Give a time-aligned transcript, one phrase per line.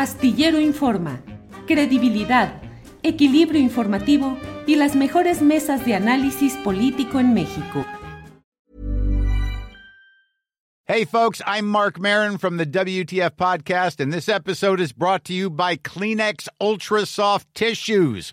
[0.00, 1.20] Astillero Informa,
[1.66, 2.62] credibilidad,
[3.02, 7.84] equilibrio informativo y las mejores mesas de análisis político en México.
[10.86, 15.34] Hey, folks, I'm Mark Marin from the WTF Podcast, and this episode is brought to
[15.34, 18.32] you by Kleenex Ultra Soft Tissues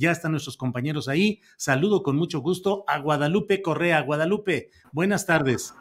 [0.00, 1.42] Ya están nuestros compañeros ahí.
[1.58, 4.00] Saludo con mucho gusto a Guadalupe Correa.
[4.00, 5.74] Guadalupe, buenas tardes.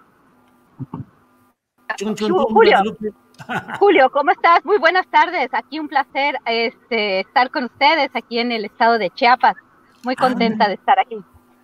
[1.97, 2.97] Julio,
[3.79, 4.65] Julio, ¿cómo estás?
[4.65, 5.47] Muy buenas tardes.
[5.53, 9.55] Aquí un placer este, estar con ustedes aquí en el estado de Chiapas.
[10.03, 11.15] Muy contenta de estar aquí.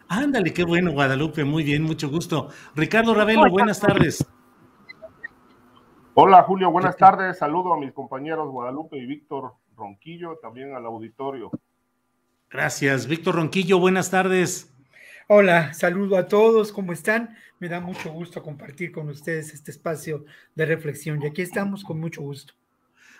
[0.08, 1.44] Ándale, qué bueno, Guadalupe.
[1.44, 2.48] Muy bien, mucho gusto.
[2.74, 4.26] Ricardo Ravelo, buenas tardes.
[6.14, 7.38] Hola, Julio, buenas tardes.
[7.38, 11.52] Saludo a mis compañeros Guadalupe y Víctor Ronquillo, también al auditorio.
[12.56, 13.08] Gracias.
[13.08, 14.74] Víctor Ronquillo, buenas tardes.
[15.28, 17.36] Hola, saludo a todos, ¿cómo están?
[17.60, 20.24] Me da mucho gusto compartir con ustedes este espacio
[20.56, 22.54] de reflexión y aquí estamos con mucho gusto.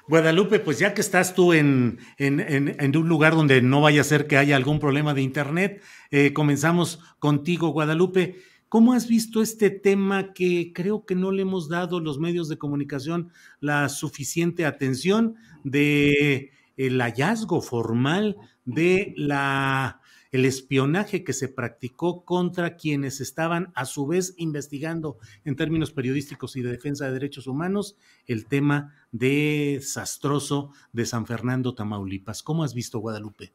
[0.08, 4.26] Guadalupe, pues ya que estás tú en, en, un lugar donde no vaya a ser
[4.26, 8.38] que haya algún problema de internet, eh, comenzamos contigo, Guadalupe.
[8.70, 12.58] ¿Cómo has visto este tema que creo que no le hemos dado los medios de
[12.58, 15.36] comunicación la suficiente atención
[15.66, 20.02] de el hallazgo formal de la
[20.36, 26.58] el espionaje que se practicó contra quienes estaban a su vez investigando en términos periodísticos
[26.58, 27.96] y de defensa de derechos humanos
[28.28, 32.44] el tema desastroso de San Fernando, Tamaulipas.
[32.44, 33.54] ¿Cómo has visto Guadalupe?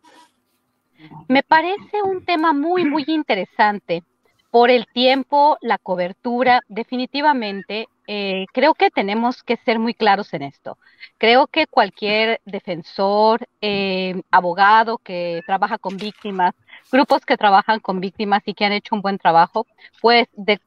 [1.28, 4.02] Me parece un tema muy, muy interesante
[4.50, 10.42] por el tiempo, la cobertura, definitivamente eh, creo que tenemos que ser muy claros en
[10.42, 10.78] esto.
[11.16, 16.52] Creo que cualquier defensor, eh, abogado que trabaja con víctimas,
[16.90, 19.64] grupos que trabajan con víctimas y que han hecho un buen trabajo,
[20.02, 20.26] pues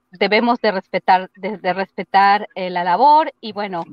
[0.09, 3.83] debemos de respetar, de, respetar eh, la labor y bueno,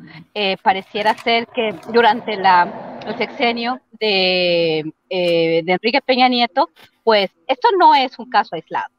[0.62, 6.70] pareciera ser que durante la, el sexenio de, de Enrique Peña Nieto,
[7.02, 8.92] pues esto no es un caso aislado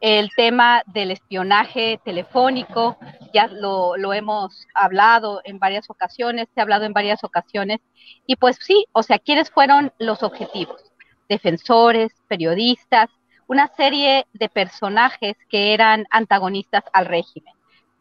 [0.00, 2.96] el tema del espionaje telefónico,
[3.32, 7.80] ya lo, hemos hablado en varias ocasiones, se ha hablado en varias ocasiones,
[8.26, 10.82] y pues sí, o sea, ¿quiénes fueron los objetivos?
[11.28, 13.08] Defensores, periodistas,
[13.48, 17.54] una serie de personajes que eran antagonistas al régimen.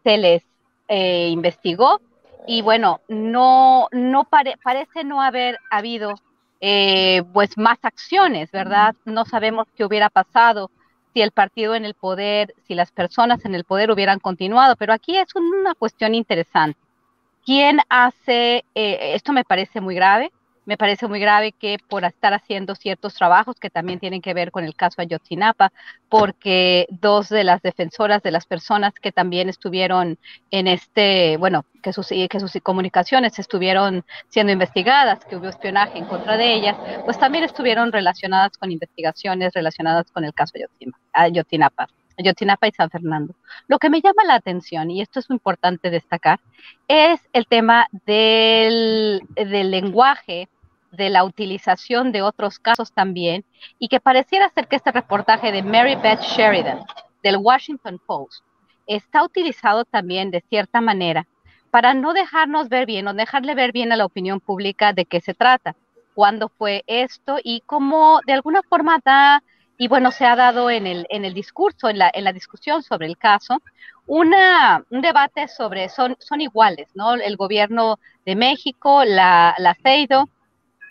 [0.03, 0.43] Se les
[0.87, 2.01] eh, investigó
[2.45, 6.15] y bueno, no, no parece no haber habido
[6.59, 8.95] eh, pues más acciones, ¿verdad?
[9.05, 10.71] No sabemos qué hubiera pasado
[11.17, 14.93] si el partido en el poder, si las personas en el poder hubieran continuado, pero
[14.93, 16.77] aquí es una cuestión interesante.
[17.43, 20.31] ¿Quién hace, eh, esto me parece muy grave,
[20.67, 24.51] me parece muy grave que por estar haciendo ciertos trabajos que también tienen que ver
[24.51, 25.71] con el caso Ayotzinapa,
[26.09, 30.19] porque dos de las defensoras de las personas que también estuvieron
[30.51, 36.05] en este, bueno, que sus, que sus comunicaciones estuvieron siendo investigadas, que hubo espionaje en
[36.05, 40.53] contra de ellas, pues también estuvieron relacionadas con investigaciones relacionadas con el caso
[41.13, 41.87] Ayotzinapa.
[42.17, 43.35] Ayotzinapa y San Fernando.
[43.67, 46.41] Lo que me llama la atención, y esto es importante destacar,
[46.89, 50.49] es el tema del, del lenguaje
[50.91, 53.45] de la utilización de otros casos también,
[53.79, 56.79] y que pareciera ser que este reportaje de Mary Beth Sheridan
[57.23, 58.43] del Washington Post
[58.85, 61.27] está utilizado también de cierta manera
[61.71, 65.21] para no dejarnos ver bien o dejarle ver bien a la opinión pública de qué
[65.21, 65.75] se trata,
[66.15, 69.43] cuándo fue esto y cómo de alguna forma da,
[69.77, 72.81] y bueno, se ha dado en el, en el discurso, en la, en la discusión
[72.81, 73.61] sobre el caso,
[74.07, 74.33] un
[74.89, 77.13] debate sobre, son, son iguales, ¿no?
[77.15, 80.29] El gobierno de México, la, la CEIDO,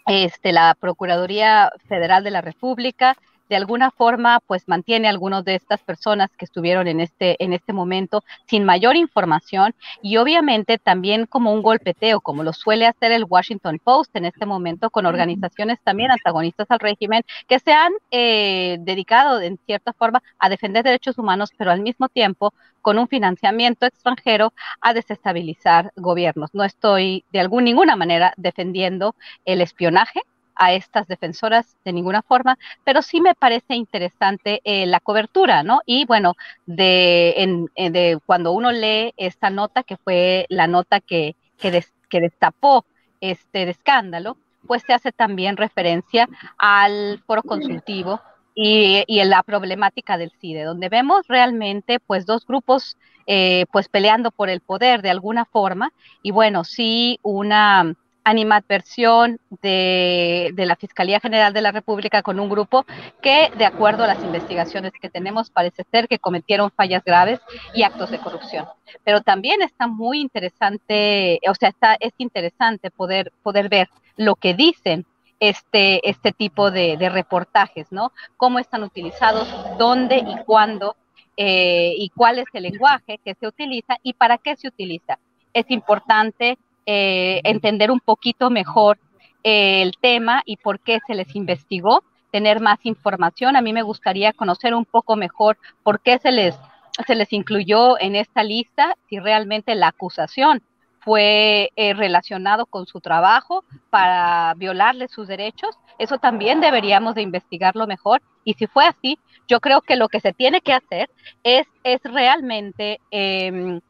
[0.06, 3.16] este, la Procuraduría Federal de la República,
[3.48, 7.52] de alguna forma pues mantiene a algunos de estas personas que estuvieron en este, en
[7.52, 13.12] este momento sin mayor información y obviamente también como un golpeteo, como lo suele hacer
[13.12, 17.92] el Washington Post en este momento con organizaciones también antagonistas al régimen que se han
[18.10, 23.08] eh, dedicado en cierta forma a defender derechos humanos, pero al mismo tiempo con un
[23.08, 26.54] financiamiento extranjero a desestabilizar gobiernos.
[26.54, 29.14] No estoy de alguna ninguna manera defendiendo
[29.44, 30.20] el espionaje,
[30.56, 35.80] a estas defensoras de ninguna forma, pero sí me parece interesante eh, la cobertura, ¿no?
[35.86, 36.34] Y bueno,
[36.66, 42.20] de, eh, de, cuando uno lee esta nota, que fue la nota que, que, que
[42.20, 42.84] destapó
[43.20, 44.36] este escándalo,
[44.66, 46.28] pues se hace también referencia
[46.58, 48.20] al foro consultivo
[48.54, 54.30] y, y la problemática del CIDE, donde vemos realmente pues dos grupos eh, pues peleando
[54.30, 55.92] por el poder de alguna forma
[56.22, 57.94] y bueno, sí una
[58.26, 62.84] animadversión de, la Fiscalía General de la República con un grupo
[63.22, 67.38] que, de acuerdo a las investigaciones que tenemos, parece ser que cometieron fallas graves
[67.72, 68.66] y actos de corrupción.
[69.04, 74.54] Pero también está muy interesante, o sea, está, es interesante poder, poder ver lo que
[74.54, 75.06] dicen
[75.38, 78.10] este, este tipo de, de reportajes, ¿no?
[78.36, 80.96] Cómo están utilizados, dónde y cuándo,
[81.36, 85.20] eh, y cuál es el lenguaje que se utiliza y para qué se utiliza.
[85.52, 86.58] Es importante
[86.88, 88.98] eh, entender un poquito mejor
[89.42, 93.56] eh, el tema y por qué se les investigó, tener más información.
[93.56, 96.56] A mí me gustaría conocer un poco mejor por qué se les,
[97.04, 100.62] se les incluyó en esta lista, si realmente la acusación
[101.00, 105.76] fue eh, relacionado con su trabajo para violarle sus derechos.
[105.98, 108.22] Eso también deberíamos de investigarlo mejor.
[108.44, 109.18] Y si fue así,
[109.48, 111.10] yo creo que lo que se tiene que hacer
[111.42, 113.80] es, es realmente, em,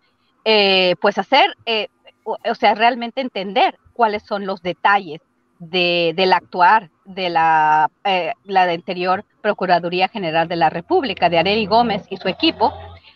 [1.01, 1.57] pues hacer
[2.27, 5.21] o sea, realmente entender cuáles son los detalles
[5.59, 11.67] de, del actuar de la, eh, la anterior Procuraduría General de la República, de Areli
[11.67, 12.73] Gómez y su equipo,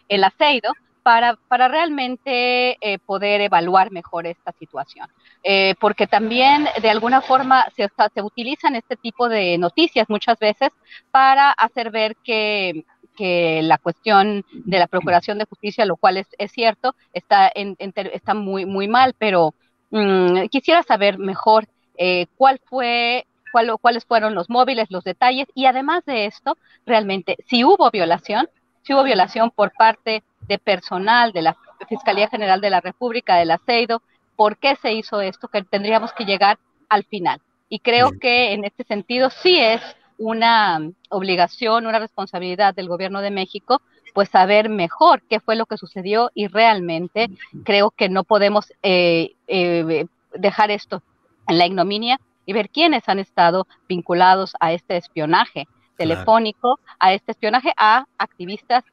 [0.08, 0.72] el aceido,
[1.02, 5.08] para, para realmente eh, poder evaluar mejor esta situación.
[5.42, 10.68] Eh, porque también de alguna forma se, se utilizan este tipo de noticias muchas veces
[11.10, 12.84] para hacer ver que,
[13.16, 17.76] que la cuestión de la Procuración de Justicia, lo cual es, es cierto, está, en,
[17.78, 19.54] está muy, muy mal, pero
[19.90, 21.66] mm, quisiera saber mejor
[21.96, 27.36] eh, cuál fue, cuál, cuáles fueron los móviles, los detalles, y además de esto, realmente,
[27.46, 28.48] si hubo violación,
[28.82, 31.56] si hubo violación por parte de personal de la
[31.88, 34.02] Fiscalía General de la República, del ACEIDO,
[34.36, 35.48] ¿por qué se hizo esto?
[35.48, 36.58] Que tendríamos que llegar
[36.88, 37.40] al final.
[37.68, 39.80] Y creo que en este sentido sí es
[40.20, 40.78] una
[41.08, 43.80] obligación, una responsabilidad del gobierno de México,
[44.12, 47.30] pues saber mejor qué fue lo que sucedió y realmente
[47.64, 51.02] creo que no podemos eh, eh, dejar esto
[51.48, 57.32] en la ignominia y ver quiénes han estado vinculados a este espionaje telefónico, a este
[57.32, 58.84] espionaje a activistas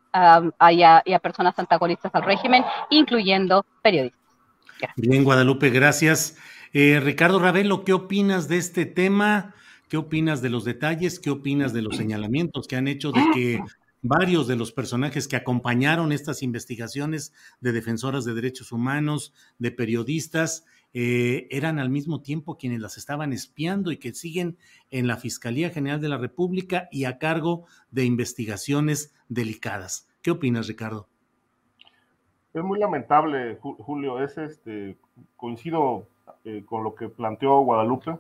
[0.72, 4.22] y, a, personas antagonistas al régimen, incluyendo periodistas.
[4.96, 6.38] Bien, Guadalupe, gracias.
[6.72, 9.56] Eh, Ricardo Ravelo, ¿qué opinas de este tema?
[9.88, 11.20] ¿Qué opinas de los detalles?
[11.20, 13.64] ¿Qué opinas de los señalamientos que han hecho de que
[14.02, 20.66] varios de los personajes que acompañaron estas investigaciones de defensoras de derechos humanos, de periodistas,
[20.94, 24.58] eh, eran al mismo tiempo quienes las estaban espiando y que siguen
[24.92, 30.10] en la Fiscalía General de la República y a cargo de investigaciones delicadas.
[30.22, 31.08] ¿Qué opinas, Ricardo?
[32.54, 34.22] Es muy lamentable, Julio.
[34.22, 34.98] Es este,
[35.38, 36.08] coincido
[36.44, 38.20] eh, con lo que planteó Guadalupe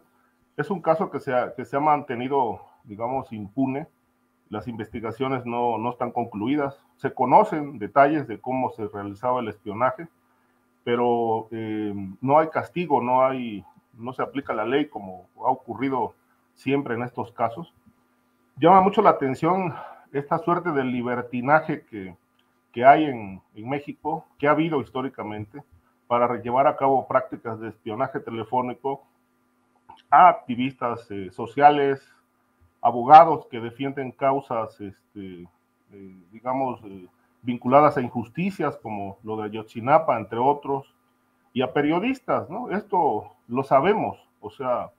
[0.57, 3.87] es un caso que se ha, que se ha mantenido, digamos, impune.
[4.49, 6.81] Las investigaciones no, no están concluidas.
[6.95, 10.07] Se conocen detalles de cómo se realizaba el espionaje,
[10.83, 16.15] pero eh, no hay castigo, no, hay, no se aplica la ley como ha ocurrido
[16.55, 17.71] siempre en estos casos.
[18.55, 19.75] Llama mucho la atención
[20.11, 22.15] esta suerte de libertinaje que,
[22.71, 25.61] que hay en, en, México, que ha habido históricamente,
[26.07, 29.03] para llevar a cabo prácticas de espionaje telefónico
[30.09, 32.01] a activistas eh, sociales,
[32.81, 35.47] abogados que defienden causas, este,
[35.91, 37.07] eh, digamos, eh,
[37.41, 40.93] vinculadas a injusticias como lo de Ayotzinapa, entre otros,
[41.53, 42.71] y a periodistas, ¿no?
[42.71, 44.91] Esto lo sabemos, o sea,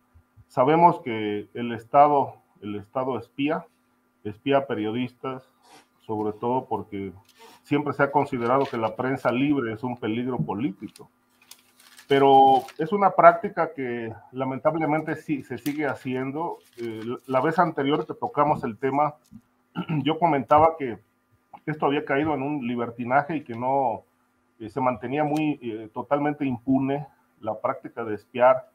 [0.49, 3.67] sabemos que el Estado, el Estado espía,
[4.25, 5.49] espía a periodistas,
[6.01, 7.13] sobre todo porque
[7.63, 11.11] siempre se ha considerado que la prensa libre es un peligro político
[12.09, 16.59] pero es una práctica que lamentablemente sí se sigue haciendo.
[16.79, 19.15] Eh, la vez anterior que tocamos el tema,
[20.03, 20.99] yo comentaba que
[21.67, 24.05] esto había caído en un libertinaje y que no
[24.59, 27.07] eh, se mantenía muy eh, totalmente impune
[27.41, 28.69] la práctica de espiar,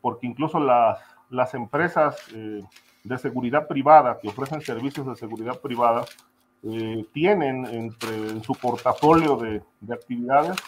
[0.00, 6.06] porque incluso las, las empresas de seguridad privada, que ofrecen servicios de seguridad privada,
[6.62, 10.62] eh, tienen entre, en su portafolio de, de actividades eh,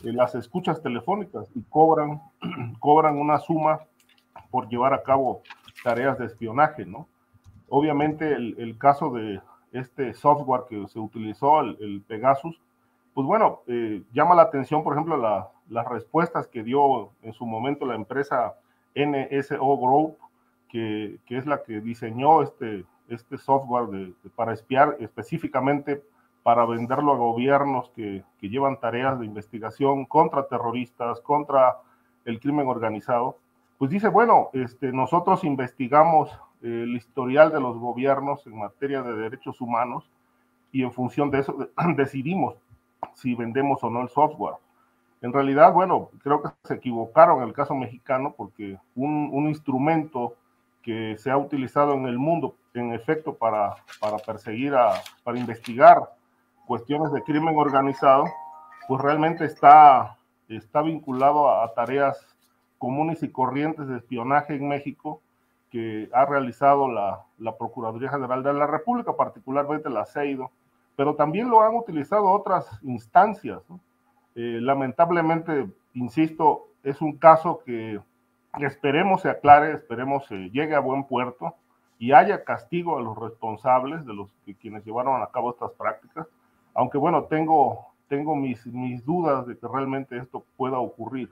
[0.00, 2.22] las escuchas telefónicas y cobran,
[2.80, 3.80] cobran una suma
[4.50, 5.42] por llevar a cabo
[5.82, 7.08] tareas de espionaje, ¿no?
[7.68, 9.40] Obviamente el, el caso de
[9.72, 12.60] este software que se utilizó, el, el Pegasus,
[13.14, 17.46] pues bueno, eh, llama la atención, por ejemplo, la, las respuestas que dio en su
[17.46, 18.54] momento la empresa
[18.94, 20.16] NSO Group,
[20.68, 26.02] que, que es la que diseñó este, este software para espiar específicamente
[26.48, 31.76] para venderlo a gobiernos que, que, llevan tareas de investigación contra terroristas, contra
[32.24, 33.36] el crimen organizado,
[33.76, 36.30] pues dice, bueno, este, nosotros investigamos
[36.62, 40.10] el historial de los gobiernos en materia de derechos humanos
[40.72, 42.54] y en función de eso decidimos
[43.12, 44.54] si vendemos o no el software.
[45.20, 50.34] En realidad, bueno, creo que se equivocaron en el caso mexicano porque un, un instrumento
[50.82, 56.16] que se ha utilizado en el mundo, en efecto, para, para perseguir, a, para investigar
[56.68, 58.26] cuestiones de crimen organizado,
[58.86, 62.36] pues realmente está, está vinculado a, a tareas
[62.76, 65.20] comunes y corrientes de espionaje en México
[65.70, 70.50] que ha realizado la, la Procuraduría General de la República, particularmente la CEIDO,
[70.94, 73.62] pero también lo han utilizado otras instancias.
[73.68, 73.80] ¿no?
[74.34, 77.98] Eh, lamentablemente, insisto, es un caso que
[78.60, 81.54] esperemos se aclare, esperemos se llegue a buen puerto
[81.98, 86.26] y haya castigo a los responsables de los que quienes llevaron a cabo estas prácticas,
[86.74, 91.30] aunque bueno, tengo, tengo mis, mis dudas de que realmente esto pueda ocurrir.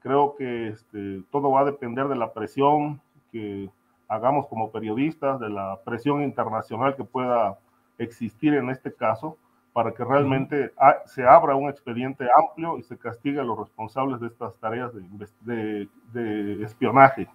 [0.00, 3.00] Creo que este, todo va a depender de la presión
[3.32, 3.70] que
[4.08, 7.58] hagamos como periodistas, de la presión internacional que pueda
[7.98, 9.36] existir en este caso
[9.72, 10.72] para que realmente
[11.06, 15.28] se abra un expediente amplio y se castigue a los responsables de estas tareas de,
[15.40, 17.28] de, de espionaje.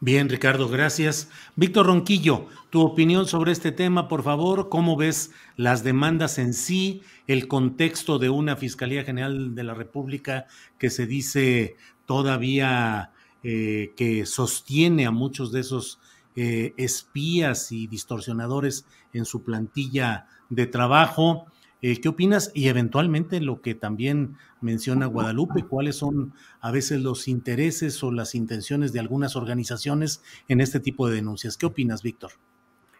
[0.00, 1.28] Bien, Ricardo, gracias.
[1.56, 4.68] Víctor Ronquillo, tu opinión sobre este tema, por favor.
[4.68, 10.46] ¿Cómo ves las demandas en sí, el contexto de una Fiscalía General de la República
[10.78, 11.76] que se dice
[12.06, 13.10] todavía
[13.42, 15.98] eh, que sostiene a muchos de esos
[16.36, 21.46] eh, espías y distorsionadores en su plantilla de trabajo.
[21.80, 22.50] Eh, ¿Qué opinas?
[22.54, 28.34] Y eventualmente lo que también menciona Guadalupe, cuáles son a veces los intereses o las
[28.34, 31.56] intenciones de algunas organizaciones en este tipo de denuncias.
[31.56, 32.32] ¿Qué opinas, Víctor?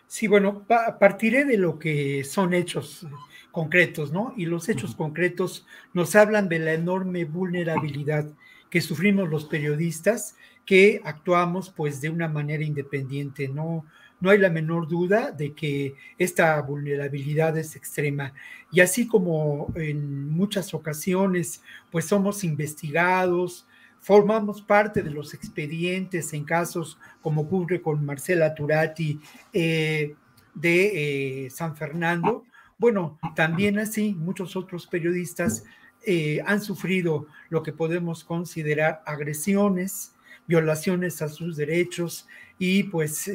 [0.07, 0.65] Sí, bueno,
[1.01, 3.07] partiré de lo que son hechos
[3.51, 4.33] concretos, ¿no?
[4.37, 4.97] Y los hechos uh -huh.
[4.99, 8.33] concretos nos hablan de la enorme vulnerabilidad
[8.71, 13.49] que sufrimos los periodistas que actuamos pues de una manera independiente.
[13.49, 13.85] No,
[14.21, 18.33] no hay la menor duda de que esta vulnerabilidad es extrema.
[18.73, 23.67] Y así como en muchas ocasiones pues somos investigados,
[24.01, 29.21] formamos parte de los expedientes en casos como ocurre con Marcela Turati
[29.53, 30.15] eh,
[30.55, 32.45] de eh, San Fernando.
[32.79, 35.65] Bueno, también así muchos otros periodistas
[36.07, 40.15] eh, han sufrido lo que podemos considerar agresiones,
[40.47, 42.27] violaciones a sus derechos
[42.59, 43.31] y pues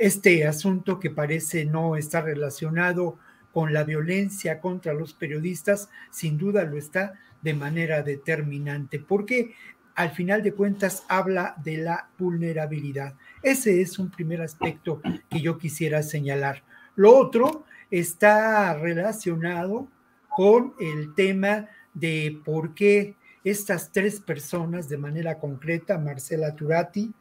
[0.00, 3.18] este asunto que parece no estar relacionado
[3.52, 9.54] con la violencia contra los periodistas, sin duda lo está de manera determinante, porque
[9.94, 13.14] al final de cuentas habla de la vulnerabilidad.
[13.42, 16.62] Ese es un primer aspecto que yo quisiera señalar.
[16.96, 19.86] Lo otro está relacionado
[20.30, 27.12] con el tema de por qué estas tres personas de manera concreta, Marcela Turati,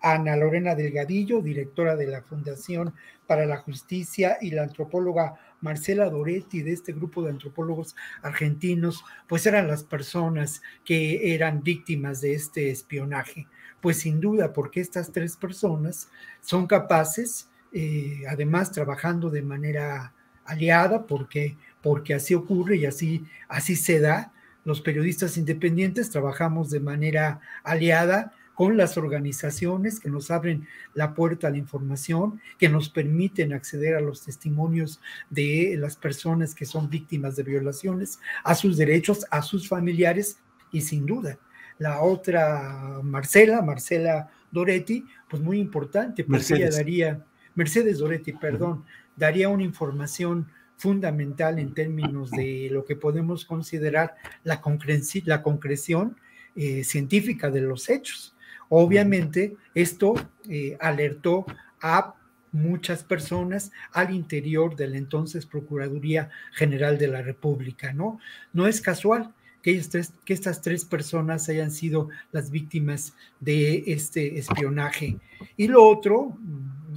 [0.00, 2.94] Ana Lorena Delgadillo, directora de la Fundación
[3.26, 9.46] para la Justicia, y la antropóloga Marcela Doretti de este grupo de antropólogos argentinos, pues
[9.46, 13.46] eran las personas que eran víctimas de este espionaje.
[13.80, 16.08] Pues sin duda, porque estas tres personas
[16.40, 20.14] son capaces, eh, además trabajando de manera
[20.44, 24.32] aliada, porque, porque así ocurre y así, así se da,
[24.64, 31.46] los periodistas independientes trabajamos de manera aliada con las organizaciones que nos abren la puerta
[31.46, 35.00] a la información, que nos permiten acceder a los testimonios
[35.30, 40.40] de las personas que son víctimas de violaciones, a sus derechos, a sus familiares
[40.72, 41.38] y sin duda.
[41.78, 46.60] La otra, Marcela, Marcela Doretti, pues muy importante, porque Mercedes.
[46.60, 47.24] ella daría,
[47.54, 48.84] Mercedes Doretti, perdón,
[49.14, 50.48] daría una información
[50.78, 56.16] fundamental en términos de lo que podemos considerar la, concre la concreción
[56.56, 58.34] eh, científica de los hechos.
[58.68, 60.14] Obviamente, esto
[60.48, 61.46] eh, alertó
[61.80, 62.14] a
[62.52, 68.18] muchas personas al interior de la entonces Procuraduría General de la República, ¿no?
[68.52, 69.80] No es casual que,
[70.24, 75.18] que estas tres personas hayan sido las víctimas de este espionaje.
[75.56, 76.38] Y lo otro,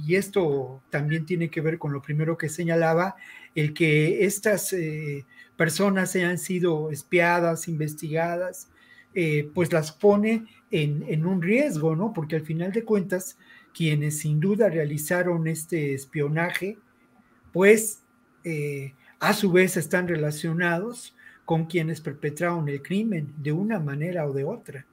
[0.06, 3.16] y esto también tiene que ver con lo primero que señalaba,
[3.54, 5.26] el que estas eh,
[5.56, 8.68] personas hayan sido espiadas, investigadas,
[9.14, 12.12] eh, pues las pone en, un riesgo, ¿no?
[12.12, 13.36] Porque al final de cuentas,
[13.74, 16.78] quienes sin duda realizaron este espionaje,
[17.52, 18.02] pues
[18.44, 21.14] eh, a su vez están relacionados
[21.44, 24.86] con quienes perpetraron el crimen de una manera o de otra.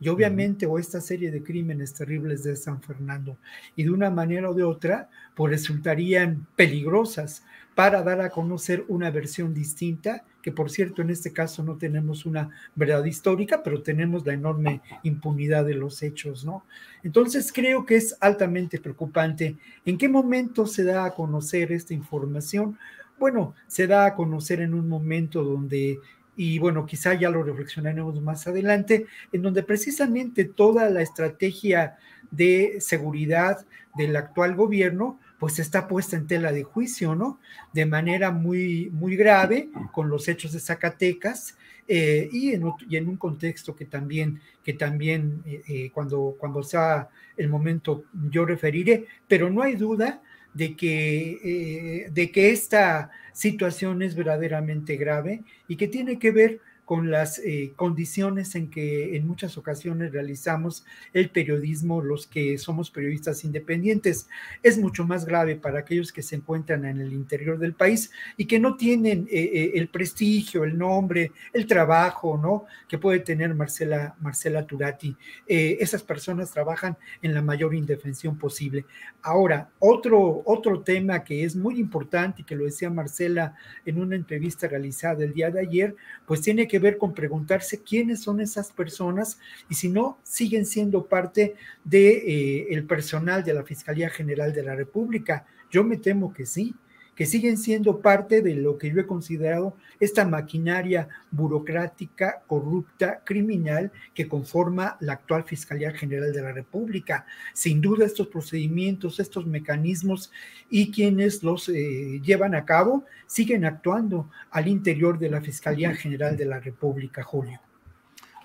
[0.00, 3.36] Y obviamente, o esta serie de crímenes terribles de San Fernando,
[3.76, 9.10] y de una manera o de otra, pues resultarían peligrosas para dar a conocer una
[9.10, 14.26] versión distinta, que por cierto en este caso no tenemos una verdad histórica, pero tenemos
[14.26, 16.64] la enorme impunidad de los hechos, ¿no?
[17.02, 19.56] Entonces creo que es altamente preocupante.
[19.84, 22.78] ¿En qué momento se da a conocer esta información?
[23.18, 25.98] Bueno, se da a conocer en un momento donde
[26.42, 31.98] y bueno, quizá ya lo reflexionaremos más adelante, en donde precisamente toda la estrategia
[32.30, 37.40] de seguridad del actual gobierno pues está puesta en tela de juicio, ¿no?
[37.74, 43.76] De manera muy, muy grave con los hechos de Zacatecas eh, y, en un contexto
[43.76, 49.60] que también, que también eh, eh, cuando, cuando sea el momento yo referiré, pero no
[49.60, 50.22] hay duda
[50.54, 56.60] de que, de que esta situación es verdaderamente grave y que tiene que ver
[56.90, 62.90] con las eh, condiciones en que en muchas ocasiones realizamos el periodismo, los que somos
[62.90, 64.26] periodistas independientes.
[64.64, 68.46] Es mucho más grave para aquellos que se encuentran en el interior del país y
[68.46, 72.64] que no tienen eh, eh, el prestigio, el nombre, el trabajo, ¿no?
[72.88, 75.16] Que puede tener Marcela, Marcela Turati.
[75.46, 78.84] esas personas trabajan en la mayor indefensión posible.
[79.22, 83.54] Ahora, otro, otro tema que es muy importante y que lo decía Marcela
[83.86, 85.94] en una entrevista realizada el día de ayer,
[86.26, 91.06] pues tiene que ver con preguntarse quiénes son esas personas y si no, siguen siendo
[91.06, 95.46] parte del de, eh, personal de la Fiscalía General de la República.
[95.70, 96.74] Yo me temo que sí
[97.14, 103.92] que siguen siendo parte de lo que yo he considerado esta maquinaria burocrática, corrupta, criminal
[104.14, 107.26] que conforma la actual Fiscalía General de la República.
[107.52, 110.32] Sin duda estos procedimientos, estos mecanismos
[110.70, 116.36] y quienes los eh, llevan a cabo siguen actuando al interior de la Fiscalía General
[116.36, 117.60] de la República, Julio.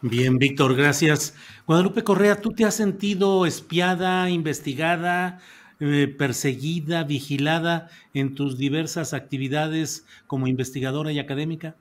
[0.02, 1.34] Bien, Víctor, gracias.
[1.66, 5.40] Guadalupe Correa, ¿tú te has sentido espiada, investigada?
[5.82, 11.76] Eh, perseguida, vigilada en tus diversas actividades como investigadora y académica?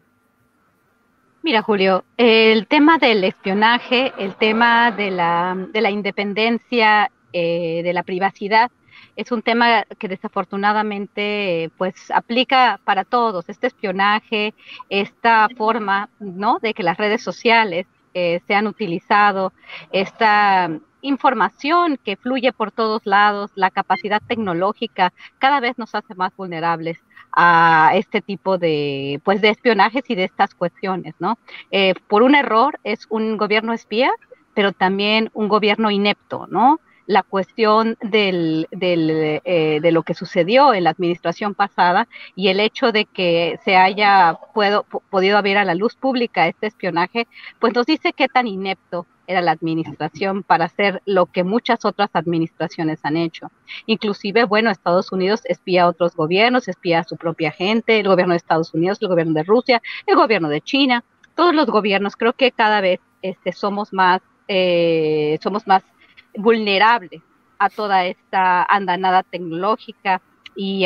[1.44, 7.92] Mira, Julio, el tema del espionaje, el tema de la, de la independencia, eh, de
[7.92, 8.72] la privacidad,
[9.14, 14.54] es un tema que desafortunadamente pues aplica para todos, este espionaje,
[14.88, 16.58] esta forma, ¿no?
[16.60, 19.52] De que las redes sociales eh, se han utilizado,
[19.92, 20.70] esta
[21.04, 26.98] información que fluye por todos lados, la capacidad tecnológica, cada vez nos hace más vulnerables
[27.32, 31.38] a este tipo de, pues, de espionajes y de estas cuestiones, ¿no?
[31.70, 34.10] Eh, por un error es un gobierno espía,
[34.54, 36.80] pero también un gobierno inepto, ¿no?
[37.06, 42.60] la cuestión del, del, eh, de lo que sucedió en la administración pasada y el
[42.60, 47.26] hecho de que se haya puedo, podido haber a la luz pública este espionaje,
[47.58, 52.10] pues nos dice qué tan inepto era la administración para hacer lo que muchas otras
[52.12, 53.50] administraciones han hecho.
[53.86, 58.32] Inclusive, bueno, Estados Unidos espía a otros gobiernos, espía a su propia gente, el gobierno
[58.32, 62.16] de Estados Unidos, el gobierno de Rusia, el gobierno de China, todos los gobiernos.
[62.16, 65.82] Creo que cada vez este, somos más, eh, somos más
[66.36, 67.22] vulnerable
[67.58, 70.20] a toda esta andanada tecnológica
[70.56, 70.84] y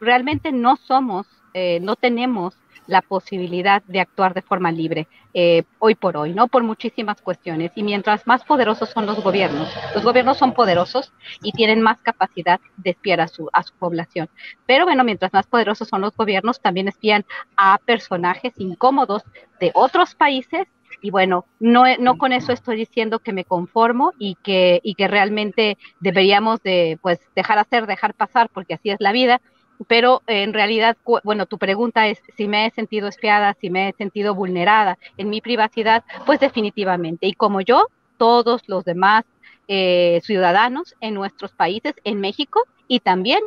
[0.00, 2.56] realmente no somos, eh, no tenemos
[2.90, 6.48] la posibilidad de actuar de forma libre eh, hoy por hoy, ¿no?
[6.48, 7.70] Por muchísimas cuestiones.
[7.76, 12.60] Y mientras más poderosos son los gobiernos, los gobiernos son poderosos y tienen más capacidad
[12.76, 13.48] de espiar a su,
[13.78, 14.28] población.
[14.66, 17.24] Pero bueno, mientras más poderosos son los gobiernos, también espían
[17.56, 19.22] a personajes incómodos
[19.60, 20.66] de otros países
[21.00, 25.08] y bueno, no, no con eso estoy diciendo que me conformo y que, y que
[25.08, 29.40] realmente deberíamos de pues dejar hacer, dejar pasar, porque así es la vida,
[29.88, 33.92] pero en realidad, bueno, tu pregunta es si me he sentido espiada, si me he
[33.92, 37.26] sentido vulnerada en mi privacidad, pues definitivamente.
[37.26, 37.86] Y como yo,
[38.18, 39.24] todos los demás
[39.68, 43.40] eh, ciudadanos en nuestros países, en México y también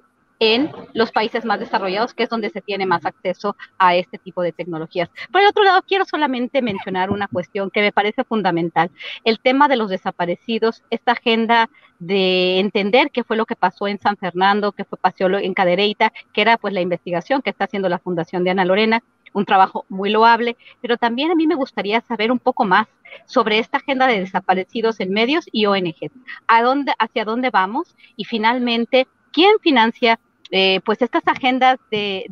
[0.43, 4.41] en los países más desarrollados, que es donde se tiene más acceso a este tipo
[4.41, 5.09] de tecnologías.
[5.31, 8.91] Por el otro lado, quiero solamente mencionar una cuestión que me parece fundamental,
[9.23, 13.99] el tema de los desaparecidos, esta agenda de entender qué fue lo que pasó en
[13.99, 17.87] San Fernando, qué fue pasó en Cadereyta, que era pues la investigación que está haciendo
[17.87, 19.01] la Fundación de Ana Lorena,
[19.33, 22.87] un trabajo muy loable, pero también a mí me gustaría saber un poco más
[23.25, 26.11] sobre esta agenda de desaparecidos en medios y ONG.
[26.47, 27.95] ¿A dónde, hacia dónde vamos?
[28.15, 30.19] Y finalmente, ¿quién financia
[30.55, 32.27] eh, pues estas agendas de,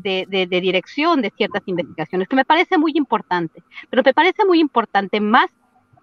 [0.48, 5.50] dirección de ciertas investigaciones, que me parece muy importante, pero me parece muy importante más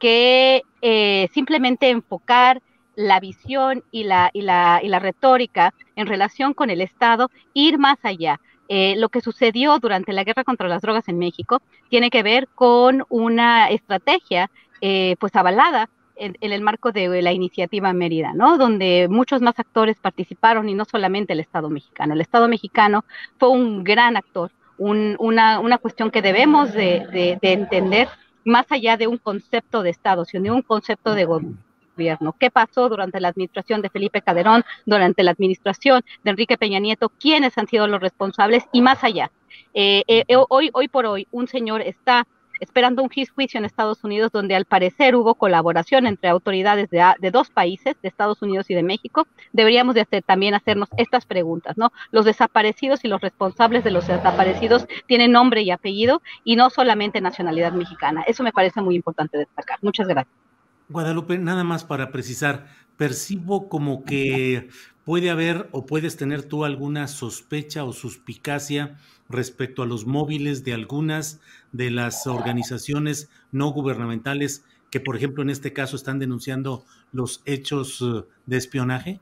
[0.01, 2.61] que eh, simplemente enfocar
[2.97, 7.79] la visión y la, y, la, y la retórica en relación con el Estado, ir
[7.79, 8.41] más allá.
[8.67, 12.49] Eh, lo que sucedió durante la guerra contra las drogas en México tiene que ver
[12.49, 14.51] con una estrategia
[14.81, 18.59] pues avalada en, el marco de la iniciativa Mérida, ¿no?
[18.59, 22.15] Donde muchos más actores participaron y no solamente el Estado mexicano.
[22.15, 23.05] El Estado mexicano
[23.39, 28.09] fue un gran actor, una, una, cuestión que debemos de, entender
[28.45, 32.35] más allá de un concepto de Estado, sino de un concepto de gobierno.
[32.39, 37.09] ¿Qué pasó durante la administración de Felipe Calderón, durante la administración de Enrique Peña Nieto?
[37.09, 38.65] ¿Quiénes han sido los responsables?
[38.73, 39.31] Y más allá.
[39.75, 42.27] Eh, eh, hoy, hoy por hoy, un señor está
[42.61, 47.51] esperando un juicio en Estados Unidos donde al parecer hubo colaboración entre autoridades de, dos
[47.51, 51.93] países, de Estados Unidos y de México, deberíamos de hacer, también hacernos estas preguntas, ¿no?
[52.11, 57.21] Los desaparecidos y los responsables de los desaparecidos tienen nombre y apellido y no solamente
[57.21, 58.23] nacionalidad mexicana.
[58.27, 59.79] Eso me parece muy importante destacar.
[59.83, 60.48] Muchas gracias.
[60.89, 64.69] Guadalupe, nada más para precisar, percibo como que
[65.05, 68.97] puede haber o puedes tener tú alguna sospecha o suspicacia
[69.29, 71.41] respecto a los móviles de algunas
[71.73, 78.01] de las organizaciones no gubernamentales que, por ejemplo, en este caso están denunciando los hechos
[78.01, 79.21] eh, de espionaje?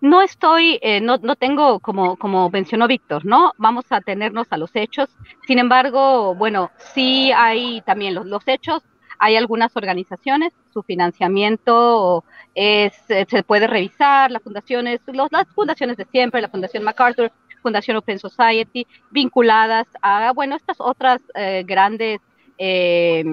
[0.00, 3.52] No estoy, eh, no, no tengo, como, como mencionó Víctor, ¿no?
[3.58, 5.10] Vamos a tenernos a los hechos.
[5.46, 8.82] Sin embargo, bueno, sí hay también los, los hechos.
[9.20, 15.96] Hay algunas organizaciones, su financiamiento es, eh, se puede revisar, las fundaciones, los, las fundaciones
[15.96, 17.30] de siempre, la Fundación MacArthur,
[17.62, 22.20] Fundación Open Society, vinculadas a, bueno, estas otras eh, grandes
[22.62, 23.24] eh,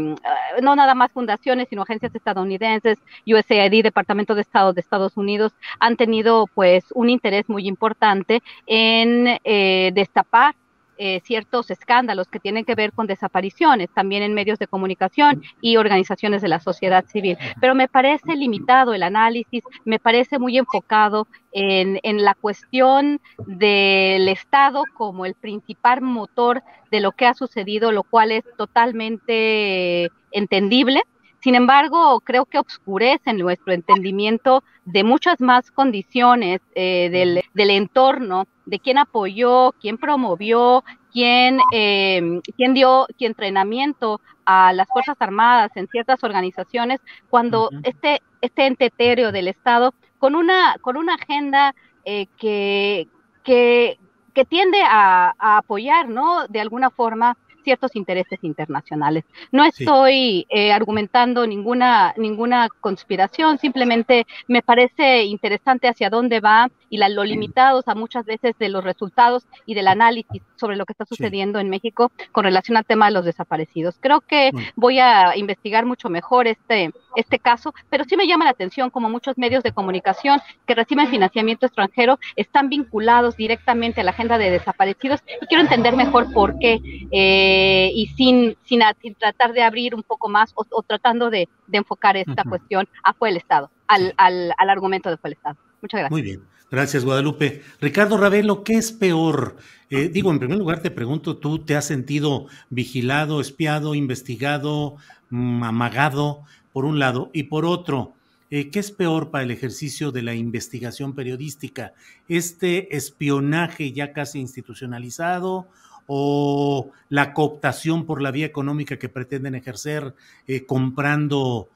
[0.62, 5.98] no nada más fundaciones, sino agencias estadounidenses, USAID, Departamento de Estado de Estados Unidos, han
[5.98, 10.56] tenido pues un interés muy importante en eh, destapar
[10.98, 15.78] eh, ciertos escándalos que tienen que ver con desapariciones, también en medios de comunicación y
[15.78, 17.38] organizaciones de la sociedad civil.
[17.62, 24.28] Pero me parece limitado el análisis, me parece muy enfocado en, en la cuestión del
[24.28, 31.02] Estado como el principal motor de lo que ha sucedido, lo cual es totalmente entendible.
[31.48, 38.48] Sin embargo, creo que obscurece nuestro entendimiento de muchas más condiciones eh, del, del, entorno,
[38.66, 40.84] de quién apoyó, quién promovió,
[41.14, 48.22] quién, eh, quién dio quién entrenamiento a las Fuerzas Armadas en ciertas organizaciones, cuando este,
[48.42, 53.08] este ente etéreo del Estado, con una, con una agenda eh, que,
[53.46, 53.98] que,
[54.34, 56.46] que tiende a, a apoyar, ¿no?
[56.50, 59.26] De alguna forma ciertos intereses internacionales.
[59.52, 66.98] No estoy eh, argumentando ninguna, ninguna conspiración, simplemente me parece interesante hacia dónde va y
[66.98, 70.94] la, lo limitados a muchas veces de los resultados y del análisis sobre lo que
[70.94, 73.98] está sucediendo en México con relación al tema de los desaparecidos.
[74.00, 78.52] Creo que voy a investigar mucho mejor este, este caso, pero sí me llama la
[78.52, 84.12] atención como muchos medios de comunicación que reciben financiamiento extranjero están vinculados directamente a la
[84.12, 86.80] agenda de desaparecidos y quiero entender mejor por qué.
[87.12, 88.82] Eh, y sin, sin,
[89.18, 93.38] tratar de abrir un poco más o, tratando de, enfocar esta cuestión a fue el
[93.38, 95.58] Estado, al, al, al, argumento de fue el Estado.
[95.82, 96.12] Muchas gracias.
[96.12, 96.42] Muy bien.
[96.70, 97.62] Gracias, Guadalupe.
[97.80, 99.56] Ricardo Ravelo, ¿qué es peor?
[99.90, 104.98] Eh, digo, en primer lugar te pregunto, ¿tú te has sentido vigilado, espiado, investigado,
[105.30, 106.42] mm, amagado,
[106.74, 107.30] por un lado?
[107.32, 108.16] Y por otro,
[108.52, 111.94] eh, ¿qué es peor para el ejercicio de la investigación periodística?
[112.28, 115.70] ¿Este espionaje ya casi institucionalizado
[116.06, 120.16] o la cooptación por la vía económica que pretenden ejercer
[120.48, 121.70] eh, comprando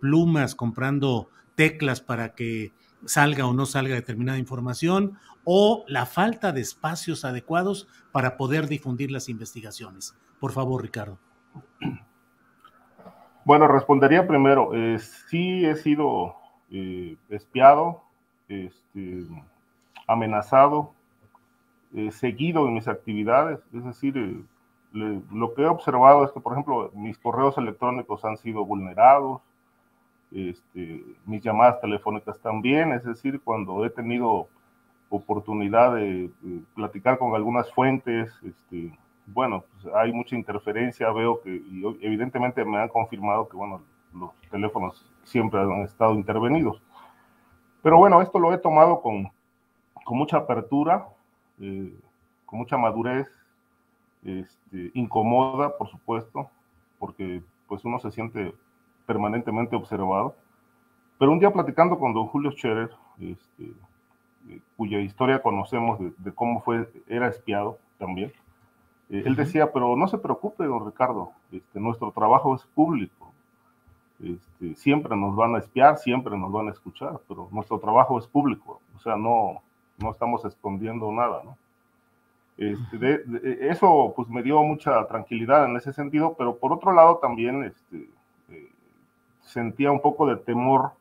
[0.00, 2.72] plumas, comprando teclas para que
[3.04, 9.10] salga o no salga determinada información, o la falta de espacios adecuados para poder difundir
[9.10, 10.14] las investigaciones.
[10.40, 11.18] Por favor, Ricardo.
[13.44, 16.36] Bueno, respondería primero, eh, sí he sido
[17.30, 18.02] espiado,
[18.48, 19.24] este,
[20.06, 20.92] amenazado,
[21.94, 23.60] eh, seguido en mis actividades.
[23.72, 28.36] Es decir, eh, lo que he observado es que, por ejemplo, mis correos electrónicos han
[28.36, 29.40] sido vulnerados,
[30.30, 34.48] este, mis llamadas telefónicas también, es decir, cuando he tenido
[35.08, 36.30] oportunidad de,
[36.74, 41.62] platicar con algunas fuentes, este, bueno, pues hay mucha interferencia, veo que
[42.00, 43.82] evidentemente me han confirmado que, bueno,
[44.14, 46.82] los teléfonos siempre han estado intervenidos.
[47.82, 49.30] Pero bueno, esto lo he tomado con,
[50.04, 51.06] con mucha apertura,
[51.60, 51.94] eh,
[52.44, 53.28] con mucha madurez,
[54.24, 56.50] este, incomoda, por supuesto,
[56.98, 58.54] porque pues uno se siente
[59.08, 60.36] permanentemente observado.
[61.18, 63.72] Pero un día platicando con don Julio Scherer, este,
[64.50, 68.30] eh, cuya historia conocemos de, cómo fue, era espiado también,
[69.08, 73.32] eh, él decía, pero no se preocupe, don Ricardo, este, nuestro trabajo es público.
[74.22, 78.26] Este, siempre nos van a espiar, siempre nos van a escuchar, pero nuestro trabajo es
[78.26, 79.62] público, o sea, no,
[79.96, 81.56] no estamos escondiendo nada, ¿no?
[82.58, 87.62] Este, eso pues me dio mucha tranquilidad en ese sentido, pero por otro lado también
[87.62, 88.08] este,
[88.48, 88.68] eh,
[89.48, 90.92] sentía un poco de temor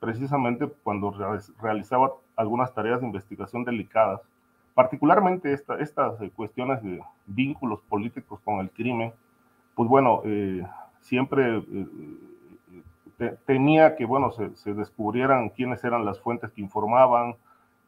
[0.00, 1.14] precisamente cuando
[1.60, 4.20] realizaba algunas tareas de investigación delicadas,
[4.74, 9.12] particularmente estas eh, cuestiones de vínculos políticos con el crimen,
[9.74, 10.66] pues bueno, eh,
[11.00, 11.62] siempre
[13.46, 17.34] temía que, bueno, se, descubrieran quiénes eran las fuentes que informaban,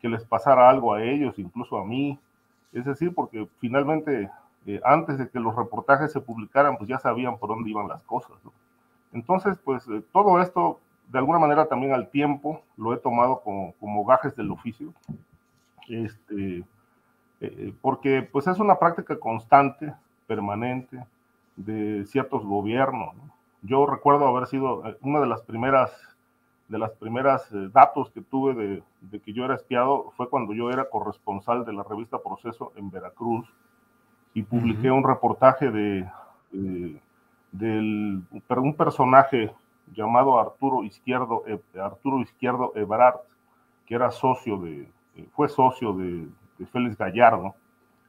[0.01, 2.19] que les pasara algo a ellos, incluso a mí,
[2.73, 4.31] es decir, porque finalmente
[4.67, 8.03] eh, antes de que los reportajes se publicaran, pues ya sabían por dónde iban las
[8.03, 8.37] cosas.
[9.13, 13.73] Entonces, pues eh, todo esto, de alguna manera también al tiempo, lo he tomado como,
[13.81, 14.93] como gajes del oficio,
[15.89, 16.65] este,
[17.41, 19.93] eh, porque pues es una práctica constante,
[20.27, 21.05] permanente,
[21.57, 23.15] de ciertos gobiernos.
[23.63, 26.13] Yo recuerdo haber sido una de las primeras
[26.73, 30.71] de las primeras eh, datos que tuve de, que yo era espiado fue cuando yo
[30.71, 33.47] era corresponsal de la revista Proceso en Veracruz
[34.33, 36.09] y publiqué un reportaje de,
[37.53, 39.53] un personaje
[39.95, 43.17] llamado Arturo Izquierdo, eh, Arturo Izquierdo Ebrard,
[43.87, 46.29] que era socio de, eh, fue socio de,
[46.71, 47.57] Félix Gallardo.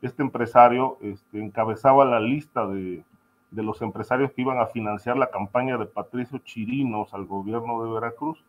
[0.03, 3.03] Este empresario este, encabezaba la lista de,
[3.49, 7.91] de los empresarios que iban a financiar la campaña de Patricio Chirinos al gobierno de
[7.91, 8.43] Veracruz.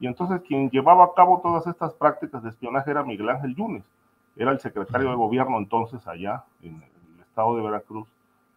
[0.00, 3.84] Y entonces quien llevaba a cabo todas estas prácticas de espionaje era Miguel Ángel Yunes,
[4.36, 8.08] era el secretario de gobierno entonces allá en el estado de Veracruz,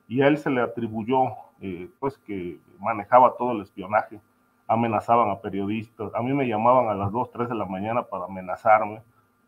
[0.07, 4.19] y a él se le atribuyó eh, pues que manejaba todo el espionaje,
[4.67, 8.25] amenazaban a periodistas, a mí me llamaban a las 2, 3 de la mañana para
[8.25, 9.01] amenazarme,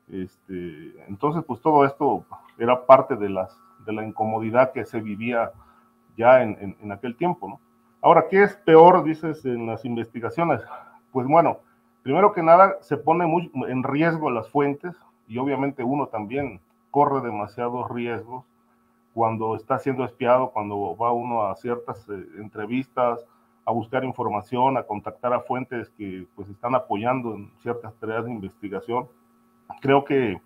[0.10, 2.24] este, entonces pues todo esto
[2.58, 5.52] era parte de, las, de la incomodidad que se vivía
[6.16, 7.60] ya en, en aquel tiempo, ¿no?
[8.02, 10.62] Ahora, ¿qué es peor, dices, en las investigaciones?
[11.12, 11.60] Pues bueno,
[12.04, 14.96] primero que nada, se pone muy en riesgo las fuentes
[15.28, 18.46] y obviamente uno también corre demasiados riesgos
[19.18, 23.26] cuando está siendo espiado, cuando va uno a ciertas eh, entrevistas,
[23.66, 28.32] a buscar información, a contactar a fuentes que pues están apoyando en ciertas tareas de
[28.32, 29.08] investigación.
[29.82, 30.40] Creo que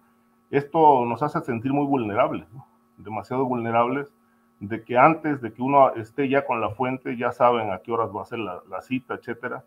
[0.51, 2.47] esto nos hace sentir muy vulnerables,
[2.95, 4.13] demasiado vulnerables,
[4.62, 7.91] de que antes de que uno esté ya con la fuente, ya saben a qué
[7.91, 9.65] horas va a ser la, la cita, etcétera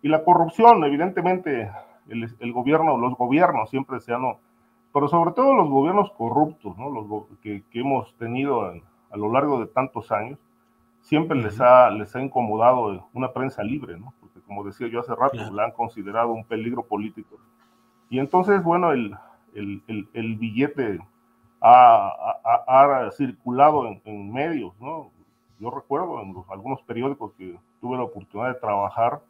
[0.00, 1.70] y la corrupción, evidentemente,
[2.08, 4.22] el, gobierno, los gobiernos siempre se han,
[4.92, 6.90] pero sobre todo los gobiernos corruptos, ¿no?
[6.90, 10.38] los que, hemos tenido a, lo largo de tantos años,
[11.00, 14.12] siempre les, ha, les ha incomodado una prensa libre, ¿no?
[14.20, 17.38] porque como decía yo hace rato, la han considerado un peligro político.
[18.10, 19.14] Y entonces, bueno, el,
[19.54, 20.98] el, el, billete
[21.60, 25.10] ha, ha, circulado en, en, medios, ¿no?
[25.58, 29.20] Yo recuerdo en algunos periódicos que tuve la oportunidad de trabajar,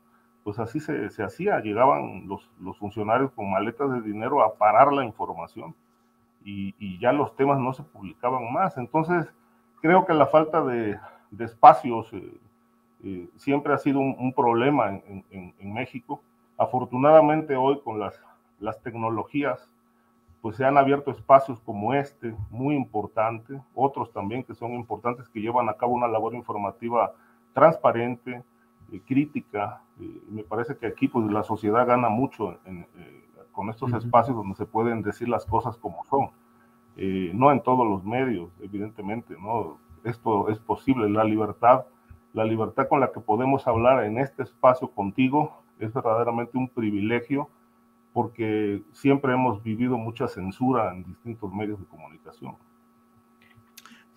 [0.45, 4.93] pues así se, se hacía, llegaban los, los, funcionarios con maletas de dinero a parar
[4.93, 5.75] la información
[6.45, 8.79] y, y, ya los temas no se publicaban más.
[8.79, 9.33] Entonces,
[9.83, 10.99] creo que la falta de,
[11.31, 12.33] de espacios eh,
[13.05, 16.23] eh, siempre ha sido un, problema en, en, en, México.
[16.57, 18.21] Afortunadamente hoy con las,
[18.59, 19.71] las tecnologías,
[20.41, 25.41] pues se han abierto espacios como este, muy importante, otros también que son importantes, que
[25.41, 27.13] llevan a cabo una labor informativa
[27.53, 28.43] transparente,
[28.93, 29.83] eh, crítica.
[30.01, 32.87] Eh, me parece que aquí pues la sociedad gana mucho eh,
[33.53, 36.31] con estos espacios donde se pueden decir las cosas como son.
[36.97, 39.79] no en todos los medios, evidentemente, ¿no?
[40.05, 41.85] Esto es posible, la libertad,
[42.33, 47.49] la libertad con la que podemos hablar en este espacio contigo es verdaderamente un privilegio
[48.13, 52.57] porque siempre hemos vivido mucha censura en distintos medios de comunicación.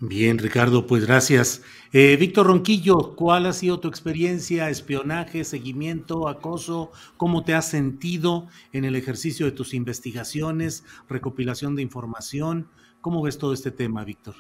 [0.04, 1.62] Bien, Ricardo, pues gracias.
[1.94, 6.92] Eh, Víctor Ronquillo, ¿cuál ha sido tu experiencia, espionaje, seguimiento, acoso?
[7.18, 12.68] ¿Cómo te has sentido en el ejercicio de tus investigaciones, recopilación de información?
[13.00, 14.34] ¿Cómo ves todo este tema, Víctor?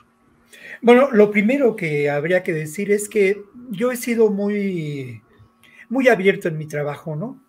[0.81, 5.21] Bueno, lo primero que habría que decir es que yo he sido muy,
[5.89, 7.39] muy abierto en mi trabajo, ¿no?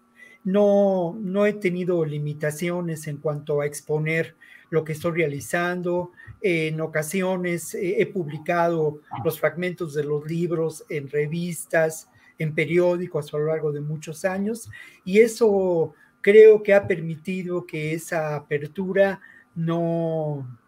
[0.44, 4.36] No, no he tenido limitaciones en cuanto a exponer
[4.68, 6.12] lo que estoy realizando.
[6.42, 13.46] En ocasiones he publicado los fragmentos de los libros en revistas, en periódicos a lo
[13.46, 14.68] largo de muchos años
[15.04, 19.20] y eso creo que ha permitido que esa apertura
[19.54, 20.58] no,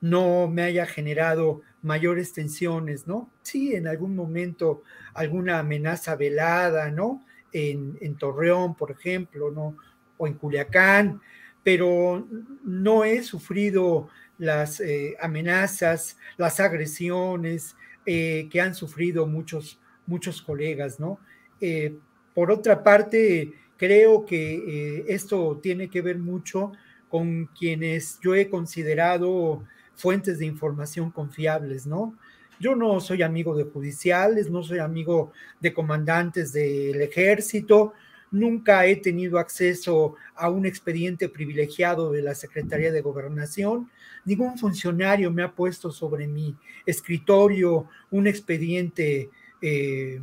[0.00, 3.30] no me haya generado mayores tensiones, ¿no?
[3.42, 4.82] Sí, en algún momento
[5.14, 7.24] alguna amenaza velada, ¿no?
[7.52, 9.76] En, en Torreón, por ejemplo, ¿no?
[10.16, 11.20] O en Culiacán,
[11.62, 12.26] pero
[12.64, 14.08] no he sufrido
[14.42, 21.20] las eh, amenazas, las agresiones eh, que han sufrido muchos, muchos colegas, ¿no?
[21.60, 21.94] Eh,
[22.34, 26.72] por otra parte, creo que esto tiene que ver mucho
[27.08, 29.62] con quienes yo he considerado
[29.94, 32.16] fuentes de información confiables, ¿no?
[32.58, 37.92] Yo no soy amigo de judiciales, no soy amigo de comandantes del ejército,
[38.32, 43.90] nunca he tenido acceso a un expediente privilegiado de la Secretaría de Gobernación,
[44.24, 50.20] ningún funcionario me ha puesto sobre mi escritorio un expediente eh,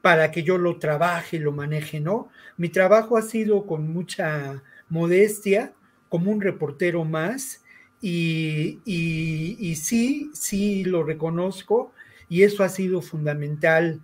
[0.00, 2.30] para que yo lo trabaje, lo maneje, ¿no?
[2.56, 5.74] Mi trabajo ha sido con mucha modestia,
[6.08, 7.62] como un reportero más,
[8.00, 8.80] y
[9.76, 11.92] sí, sí lo reconozco,
[12.28, 14.00] y eso ha sido fundamental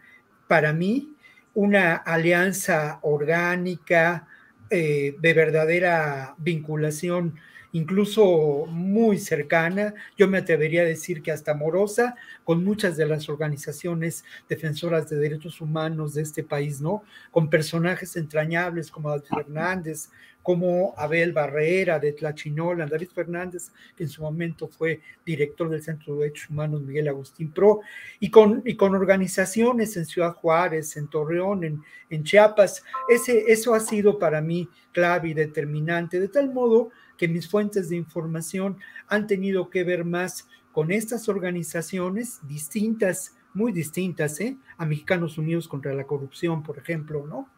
[0.46, 1.16] para mí
[1.58, 4.28] una alianza orgánica,
[4.70, 7.34] eh, de verdadera vinculación,
[7.72, 13.28] incluso muy cercana, yo me atrevería a decir que hasta amorosa, con muchas de las
[13.28, 17.02] organizaciones defensoras de derechos humanos de este país, ¿no?
[17.32, 20.10] Con personajes entrañables como David Fernández,
[20.48, 26.14] como Abel Barrera de Tlachinola, David Fernández, que en su momento fue director del Centro
[26.14, 27.80] de Derechos Humanos Miguel Agustín Pro,
[28.18, 32.82] y con, y con organizaciones en Ciudad Juárez, en Torreón, en, en Chiapas.
[33.10, 37.90] Ese, eso ha sido para mí clave y determinante, de tal modo que mis fuentes
[37.90, 44.56] de información han tenido que ver más con estas organizaciones distintas, muy distintas, ¿eh?
[44.78, 47.50] a Mexicanos Unidos contra la Corrupción, por ejemplo, ¿no?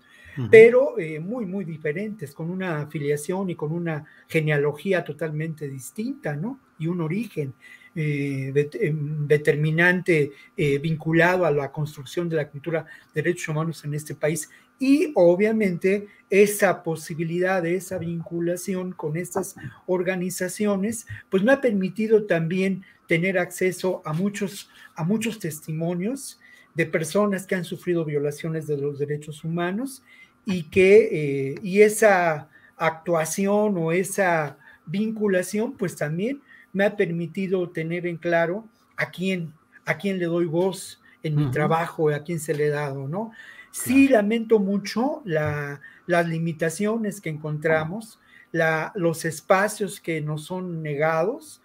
[0.49, 6.61] Pero eh, muy, muy diferentes, con una afiliación y con una genealogía totalmente distinta, ¿no?
[6.79, 7.53] Y un origen
[7.97, 13.95] eh, em, determinante eh, vinculado a la construcción de la cultura de derechos humanos en
[13.95, 14.49] este país.
[14.79, 22.85] Y obviamente esa posibilidad de esa vinculación con estas organizaciones, pues me ha permitido también
[23.09, 26.39] tener acceso a muchos, a muchos testimonios
[26.75, 30.03] de personas que han sufrido violaciones de los derechos humanos
[30.45, 31.09] y que
[31.53, 36.41] eh, y esa actuación o esa vinculación pues también
[36.73, 38.65] me ha permitido tener en claro
[38.97, 39.53] a quién
[39.85, 43.33] a quién le doy voz en mi trabajo a quién se le he dado no
[43.71, 48.19] sí lamento mucho la, las limitaciones que encontramos
[48.53, 51.60] la, los espacios que nos son negados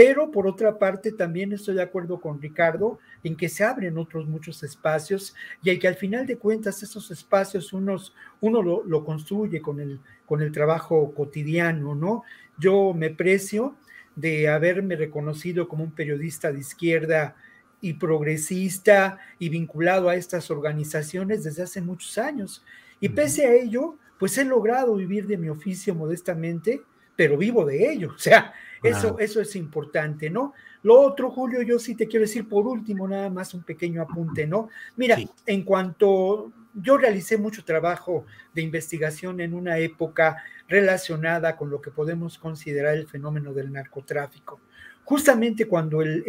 [0.00, 4.26] pero por otra parte también estoy de acuerdo con Ricardo en que se abren otros
[4.26, 9.78] muchos espacios y que al final de cuentas esos espacios unos, uno lo, construye con
[9.78, 12.22] el, con el trabajo cotidiano, ¿no?
[12.56, 13.76] Yo me precio
[14.16, 17.36] de haberme reconocido como un periodista de izquierda
[17.82, 22.64] y progresista y vinculado a estas organizaciones desde hace muchos años.
[23.00, 26.80] Y pese a ello, pues he logrado vivir de mi oficio modestamente,
[27.20, 28.12] pero vivo de ello.
[28.14, 30.54] O sea, eso, eso es importante, ¿no?
[30.82, 34.46] Lo otro, Julio, yo sí te quiero decir por último, nada más un pequeño apunte,
[34.46, 34.70] ¿no?
[34.96, 41.82] Mira, en cuanto yo realicé mucho trabajo de investigación en una época relacionada con lo
[41.82, 44.58] que podemos considerar el fenómeno del narcotráfico.
[45.04, 46.24] Justamente cuando el,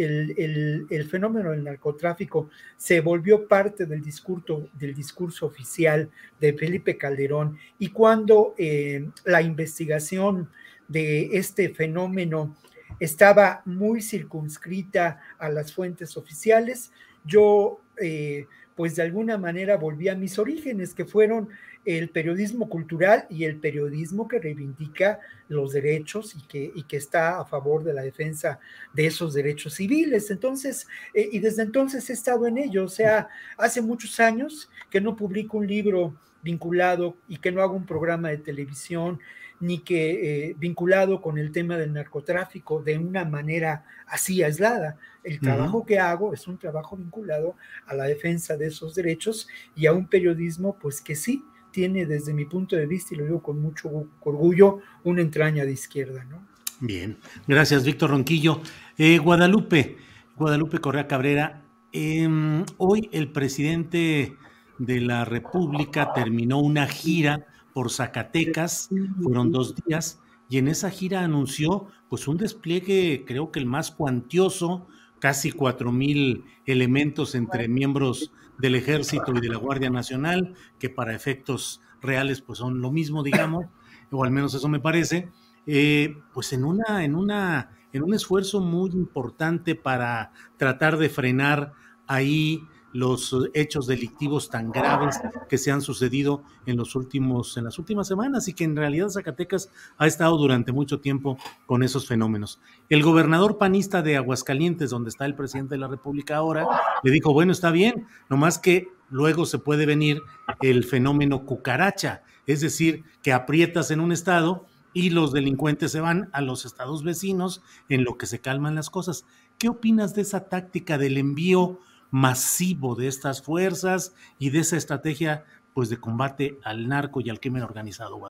[0.89, 7.59] el, fenómeno del narcotráfico se volvió parte del discurso, del discurso oficial de Felipe Calderón
[7.77, 10.49] y cuando eh, la investigación
[10.91, 12.55] de este fenómeno
[12.99, 16.91] estaba muy circunscrita a las fuentes oficiales.
[17.23, 21.49] Yo, eh, pues de alguna manera volví a mis orígenes, que fueron
[21.83, 27.39] el periodismo cultural y el periodismo que reivindica los derechos y que, y que está
[27.39, 28.59] a favor de la defensa
[28.93, 30.29] de esos derechos civiles.
[30.29, 32.83] Entonces, eh, y desde entonces he estado en ello.
[32.83, 37.75] O sea, hace muchos años que no publico un libro vinculado y que no hago
[37.75, 39.19] un programa de televisión
[39.61, 44.97] ni que eh, vinculado con el tema del narcotráfico de una manera así aislada.
[45.23, 49.85] El trabajo que hago es un trabajo vinculado a la defensa de esos derechos y
[49.85, 53.41] a un periodismo, pues que sí tiene desde mi punto de vista, y lo digo
[53.41, 53.89] con mucho
[54.21, 56.45] orgullo, una entraña de izquierda, ¿no?
[56.79, 58.61] Bien, gracias Víctor Ronquillo.
[58.97, 59.97] Eh, Guadalupe,
[60.35, 64.35] Guadalupe Correa Cabrera, em, hoy el presidente
[64.79, 68.89] de la República terminó una gira por Zacatecas,
[69.21, 70.19] fueron dos días,
[70.49, 74.87] y en esa gira anunció pues un despliegue, creo que el más cuantioso,
[75.19, 81.15] casi cuatro mil elementos entre miembros del Ejército y de la Guardia Nacional, que para
[81.15, 83.65] efectos reales pues son lo mismo, digamos,
[84.11, 85.29] o al menos eso me parece,
[85.65, 91.73] eh, pues en una, en una en un esfuerzo muy importante para tratar de frenar
[92.07, 92.63] ahí
[92.93, 95.19] los hechos delictivos tan graves
[95.49, 99.09] que se han sucedido en los últimos en las últimas semanas y que en realidad
[99.09, 102.59] Zacatecas ha estado durante mucho tiempo con esos fenómenos.
[102.89, 106.67] El gobernador panista de Aguascalientes, donde está el presidente de la República ahora,
[107.03, 110.21] le dijo, "Bueno, está bien, nomás que luego se puede venir
[110.61, 116.29] el fenómeno cucaracha, es decir, que aprietas en un estado y los delincuentes se van
[116.33, 119.25] a los estados vecinos en lo que se calman las cosas."
[119.57, 121.79] ¿Qué opinas de esa táctica del envío
[122.11, 127.39] masivo de estas fuerzas y de esa estrategia pues de combate al narco y al
[127.39, 128.29] crimen organizado.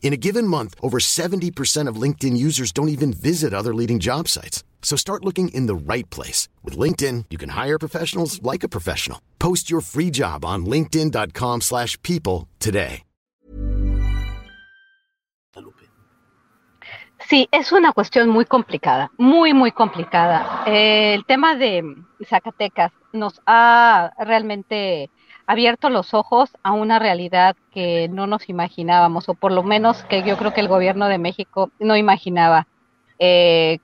[0.00, 4.26] In a given month, over 70% of LinkedIn users don't even visit other leading job
[4.26, 4.64] sites.
[4.80, 6.48] So start looking in the right place.
[6.64, 9.20] With LinkedIn, you can hire professionals like a professional.
[9.38, 13.02] Post your free job on linkedin.com slash people today.
[17.28, 20.62] Sí, es una cuestión muy complicada, muy, muy complicada.
[20.66, 21.82] Eh, el tema de
[22.26, 25.10] Zacatecas nos ha realmente
[25.48, 30.22] abierto los ojos a una realidad que no nos imaginábamos, o por lo menos que
[30.22, 32.68] yo creo que el gobierno de México no imaginaba.
[33.18, 33.78] Eh,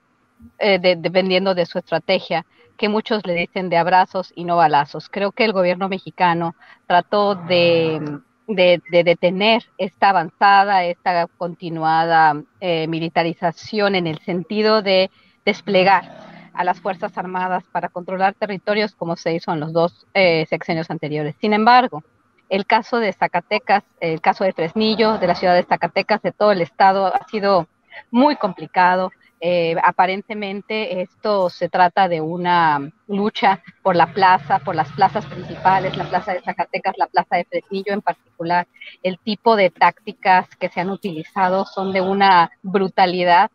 [0.59, 2.45] eh, dependiendo de su estrategia,
[2.77, 5.09] que muchos le dicen de abrazos y no balazos.
[5.09, 6.55] Creo que el gobierno mexicano
[6.87, 15.11] trató de, detener esta avanzada, esta continuada eh, militarización en el sentido de
[15.47, 20.47] desplegar a las Fuerzas Armadas para controlar territorios como se hizo en los dos eh,
[20.49, 21.35] sexenios anteriores.
[21.41, 22.03] Sin embargo,
[22.49, 26.53] el caso de Zacatecas, el caso de Fresnillo, de la ciudad de Zacatecas, de todo
[26.53, 27.67] el estado, ha sido
[28.11, 29.13] muy complicado.
[29.41, 35.97] Eh, aparentemente esto se trata de una lucha por la plaza, por las plazas principales,
[35.97, 38.67] la plaza de Zacatecas, la plaza de Fresnillo en particular.
[39.03, 43.51] El tipo de tácticas que se han utilizado son de una brutalidad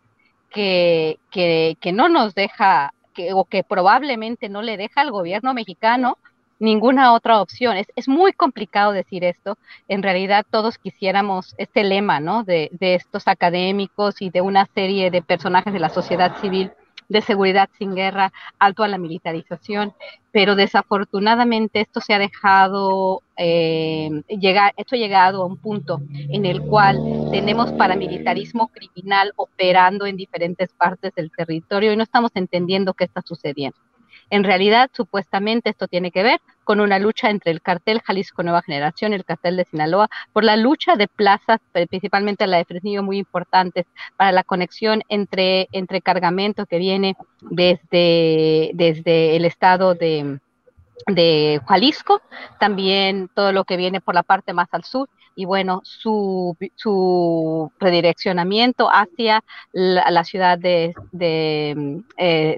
[0.50, 5.54] que, que, que no nos deja, que, o que probablemente no le deja al gobierno
[5.54, 6.18] mexicano
[6.60, 7.78] ninguna otra opción.
[7.78, 9.58] Es, es, muy complicado decir esto.
[9.88, 12.44] En realidad todos quisiéramos este lema, ¿no?
[12.44, 16.72] De, de, estos académicos y de una serie de personajes de la sociedad civil
[17.10, 19.94] de seguridad sin guerra, alto a la militarización,
[20.32, 26.46] pero desafortunadamente esto se ha dejado eh, llegar, esto ha llegado a un punto en
[26.46, 27.00] el cual
[27.32, 33.22] tenemos paramilitarismo criminal operando en diferentes partes del territorio y no estamos entendiendo qué está
[33.22, 33.78] sucediendo.
[34.30, 38.62] En realidad, supuestamente esto tiene que ver con una lucha entre el cartel Jalisco Nueva
[38.62, 41.60] Generación y el cartel de Sinaloa por la lucha de plazas,
[41.90, 43.86] principalmente la de Fresnillo, muy importantes
[44.18, 50.40] para la conexión entre, entre cargamento que viene desde, desde el estado de,
[51.08, 52.22] de Jalisco,
[52.60, 57.72] también todo lo que viene por la parte más al sur y bueno, su, su
[57.80, 59.42] redireccionamiento hacia
[59.72, 62.58] la, ciudad de, de eh,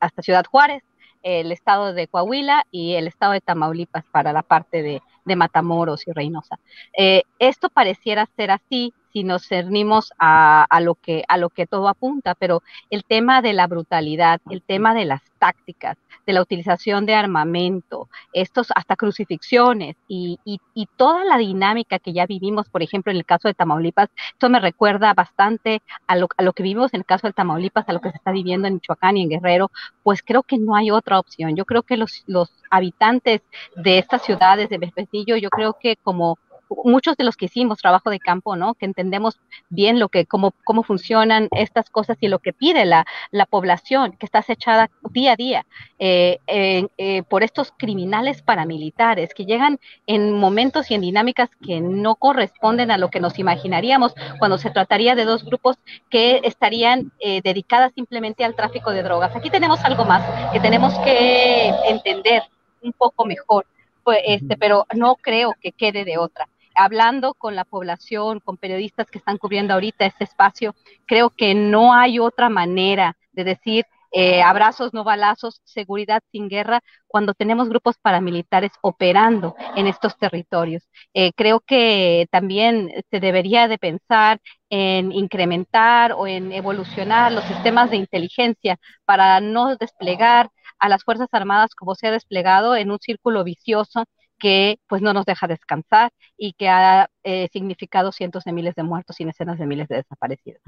[0.00, 0.82] hasta Ciudad Juárez,
[1.22, 6.06] el estado de Coahuila y el estado de Tamaulipas para la parte de, de Matamoros
[6.08, 6.58] y Reynosa.
[6.96, 11.66] Eh, esto pareciera ser así si nos cernimos a, a, lo que, a lo que
[11.66, 16.42] todo apunta, pero el tema de la brutalidad, el tema de las tácticas, de la
[16.42, 20.58] utilización de armamento, estos hasta crucifixiones y, y,
[20.96, 24.60] toda la dinámica que ya vivimos, por ejemplo, en el caso de Tamaulipas, esto me
[24.60, 28.00] recuerda bastante a lo, a lo que vivimos en el caso de Tamaulipas, a lo
[28.00, 29.70] que se está viviendo en Michoacán y en Guerrero,
[30.02, 31.54] pues creo que no hay otra opción.
[31.54, 33.42] Yo creo que los, los habitantes
[33.76, 38.10] de estas ciudades de Bespecillo, yo creo que como muchos de los que hicimos trabajo
[38.10, 38.74] de campo, ¿no?
[38.74, 39.38] Que entendemos
[39.68, 44.12] bien lo que, cómo, cómo funcionan estas cosas y lo que pide la, la población
[44.12, 45.66] que está acechada día a día
[45.98, 52.16] eh, eh, por estos criminales paramilitares que llegan en momentos y en dinámicas que no
[52.16, 55.78] corresponden a lo que nos imaginaríamos cuando se trataría de dos grupos
[56.10, 59.34] que estarían eh, dedicadas simplemente al tráfico de drogas.
[59.34, 62.42] Aquí tenemos algo más que tenemos que entender
[62.82, 63.66] un poco mejor,
[64.04, 69.06] pues, este, pero no creo que quede de otra hablando con la población, con periodistas
[69.10, 70.74] que están cubriendo ahorita este espacio,
[71.06, 76.80] creo que no hay otra manera de decir eh, abrazos, no balazos, seguridad sin guerra,
[77.06, 80.88] cuando tenemos grupos paramilitares operando en estos territorios.
[81.12, 87.90] Eh, creo que también se debería de pensar en incrementar o en evolucionar los sistemas
[87.90, 92.98] de inteligencia para no desplegar a las Fuerzas Armadas como se ha desplegado en un
[92.98, 94.04] círculo vicioso
[94.38, 98.82] que pues no nos deja descansar y que ha eh, significado cientos de miles de
[98.82, 100.62] muertos y decenas de miles de desaparecidos.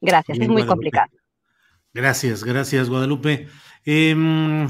[0.00, 1.10] Gracias, es muy complicado.
[1.94, 3.48] Gracias, gracias, Guadalupe.
[3.84, 4.68] Em,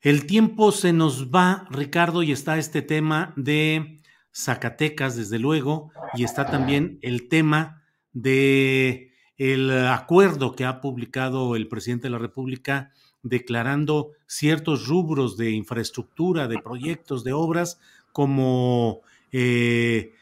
[0.00, 4.00] el tiempo se nos va, Ricardo, y está este tema de
[4.34, 7.82] Zacatecas, desde luego, y está también el tema
[8.12, 15.50] de el acuerdo que ha publicado el presidente de la República declarando ciertos rubros de
[15.52, 17.80] infraestructura, de proyectos, de obras
[18.12, 19.00] como
[19.30, 20.12] eh,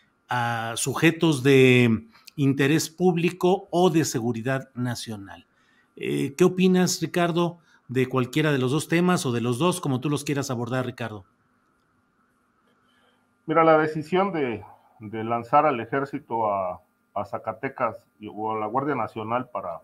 [0.76, 5.46] sujetos de interés público o de seguridad nacional.
[5.96, 10.00] Eh, ¿Qué opinas, Ricardo, de cualquiera de los dos temas o de los dos, como
[10.00, 11.24] tú los quieras abordar, Ricardo?
[13.46, 14.64] Mira, la decisión de,
[15.00, 16.80] lanzar al ejército a,
[17.26, 19.82] Zacatecas o a la Guardia Nacional para,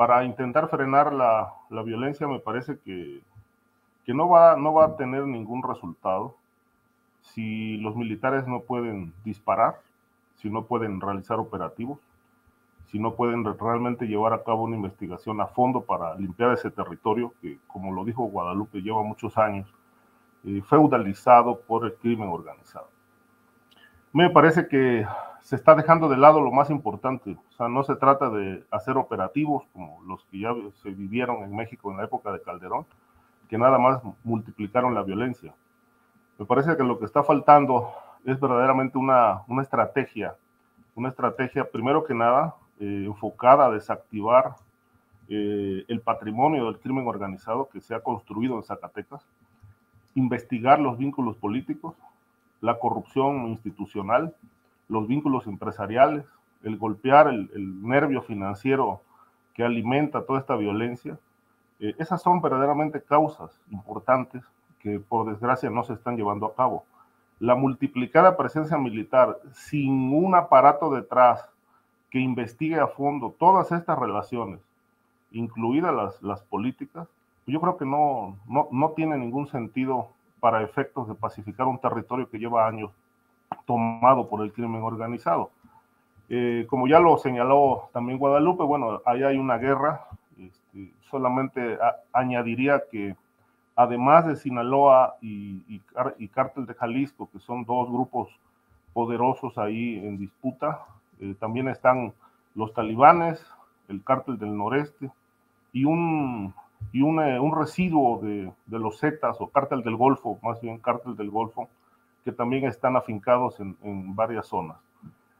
[0.00, 1.52] para intentar frenar la,
[1.84, 3.20] violencia me parece que,
[4.06, 6.36] que, no, va, no va a tener ningún resultado
[7.20, 9.78] si los militares no pueden disparar,
[10.36, 11.98] si no pueden realizar operativos
[12.86, 17.34] si no pueden realmente llevar a cabo una investigación a fondo para limpiar ese territorio
[17.42, 19.68] que, como lo dijo Guadalupe, lleva muchos años
[20.44, 22.88] eh, feudalizado por el crimen organizado.
[24.14, 25.06] Me parece que
[25.42, 28.96] se está dejando de lado lo más importante, o sea, no se trata de hacer
[28.96, 32.86] operativos como los que ya se vivieron en México en la época de Calderón,
[33.48, 35.54] que nada más multiplicaron la violencia.
[36.38, 37.90] Me parece que lo que está faltando
[38.24, 40.36] es verdaderamente una, una estrategia,
[40.94, 44.54] una estrategia, primero que nada, eh, enfocada a desactivar
[45.28, 49.22] eh, el patrimonio del crimen organizado que se ha construido en Zacatecas,
[50.14, 51.94] investigar los vínculos políticos,
[52.60, 54.34] la corrupción institucional,
[54.90, 56.26] los vínculos empresariales,
[56.62, 59.00] el golpear el, nervio financiero
[59.54, 61.18] que alimenta toda esta violencia.
[61.78, 64.42] Eh, esas son verdaderamente causas importantes
[64.80, 66.84] que por desgracia no se están llevando a cabo.
[67.38, 71.48] La multiplicada presencia militar sin un aparato detrás
[72.10, 74.60] que investigue a fondo todas estas relaciones,
[75.30, 77.08] incluidas las, las políticas,
[77.46, 80.08] yo creo que no, no, no tiene ningún sentido
[80.40, 82.90] para efectos de pacificar un territorio que lleva años
[83.66, 85.50] tomado por el crimen organizado.
[86.28, 90.06] Eh, como ya lo señaló también Guadalupe, bueno, ahí hay una guerra.
[90.38, 91.78] Este, solamente
[92.12, 93.16] añadiría que
[93.76, 95.82] además de Sinaloa y, y,
[96.18, 98.28] y, Cártel de Jalisco, que son dos grupos
[98.92, 100.84] poderosos ahí en disputa,
[101.20, 102.12] eh, también están
[102.54, 103.44] los talibanes,
[103.88, 105.10] el cártel del noreste
[105.72, 106.54] y un,
[106.92, 111.16] y un, eh, residuo de, de, los Zetas o cártel del Golfo, más bien cártel
[111.16, 111.68] del Golfo,
[112.24, 114.78] que también están afincados en, en varias zonas.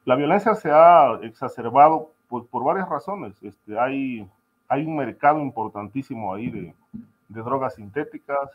[0.05, 3.41] La violencia se ha exacerbado pues, por varias razones.
[3.43, 4.29] Este, hay,
[4.69, 6.75] hay un mercado importantísimo ahí de,
[7.29, 8.51] de drogas sintéticas,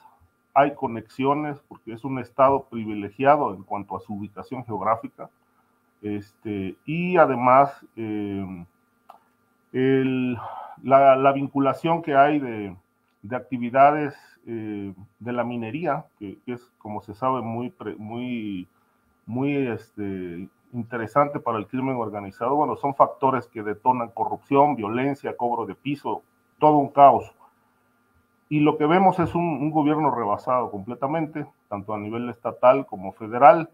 [0.53, 5.29] hay conexiones, porque es un estado privilegiado en cuanto a su ubicación geográfica
[6.05, 8.65] este, y además, em,
[10.83, 12.75] la, vinculación que hay de,
[13.33, 14.15] actividades
[14.45, 18.67] eh, de la minería, que, es, como se sabe, muy, muy,
[19.25, 25.65] muy este, interesante para el crimen organizado, bueno, son factores que detonan corrupción, violencia, cobro
[25.65, 26.21] de piso,
[26.59, 27.33] todo un caos.
[28.49, 33.11] Y lo que vemos es un, un gobierno rebasado completamente, tanto a nivel estatal como
[33.13, 33.69] federal.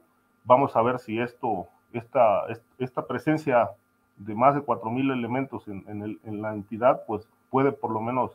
[0.45, 2.45] Vamos a ver si esto esta,
[2.79, 3.69] esta presencia
[4.17, 5.83] de más de 4.000 elementos en,
[6.23, 8.31] en, la entidad, pues puede por lo menos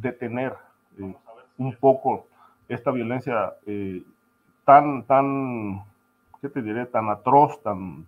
[0.00, 0.54] detener
[0.98, 1.14] eh,
[1.58, 2.26] un poco
[2.68, 4.02] esta violencia eh,
[4.64, 5.84] tan, tan,
[6.40, 6.86] ¿qué te diré?
[6.86, 8.06] Tan atroz, tan,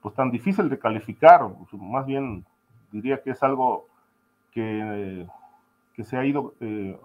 [0.00, 1.48] pues tan difícil de calificar.
[1.72, 2.44] Más bien
[2.92, 3.86] diría que es algo
[4.52, 5.26] que,
[5.94, 6.98] que se, ha ido, eh,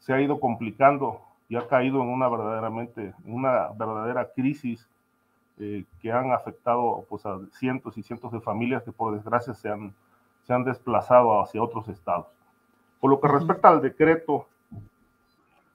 [0.00, 4.86] se ha ido complicando y ha caído en una verdaderamente, una verdadera crisis
[5.60, 9.68] eh, que han afectado pues, a cientos y cientos de familias que por desgracia se
[9.68, 9.94] han,
[10.42, 12.26] se han desplazado hacia otros estados.
[13.00, 14.46] Por lo que respecta al decreto,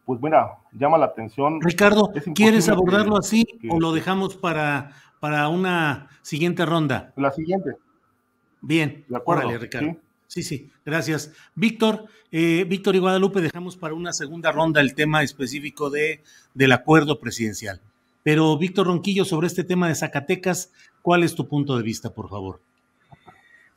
[0.06, 1.62] pues mira, llama la atención.
[1.62, 7.14] Ricardo, ¿quieres abordarlo así o lo dejamos para, para una siguiente ronda?
[7.16, 7.78] La siguiente.
[8.62, 9.96] Bien, de acuerdo, Ricardo.
[10.28, 10.44] ¿sí?
[10.44, 11.32] sí, gracias.
[11.56, 16.22] Víctor, eh, Víctor y Guadalupe, dejamos para una segunda ronda el tema específico de,
[16.54, 17.80] del acuerdo presidencial.
[18.24, 20.72] Pero, Víctor Ronquillo, sobre este tema de Zacatecas,
[21.02, 22.62] ¿cuál es tu punto de vista, por favor?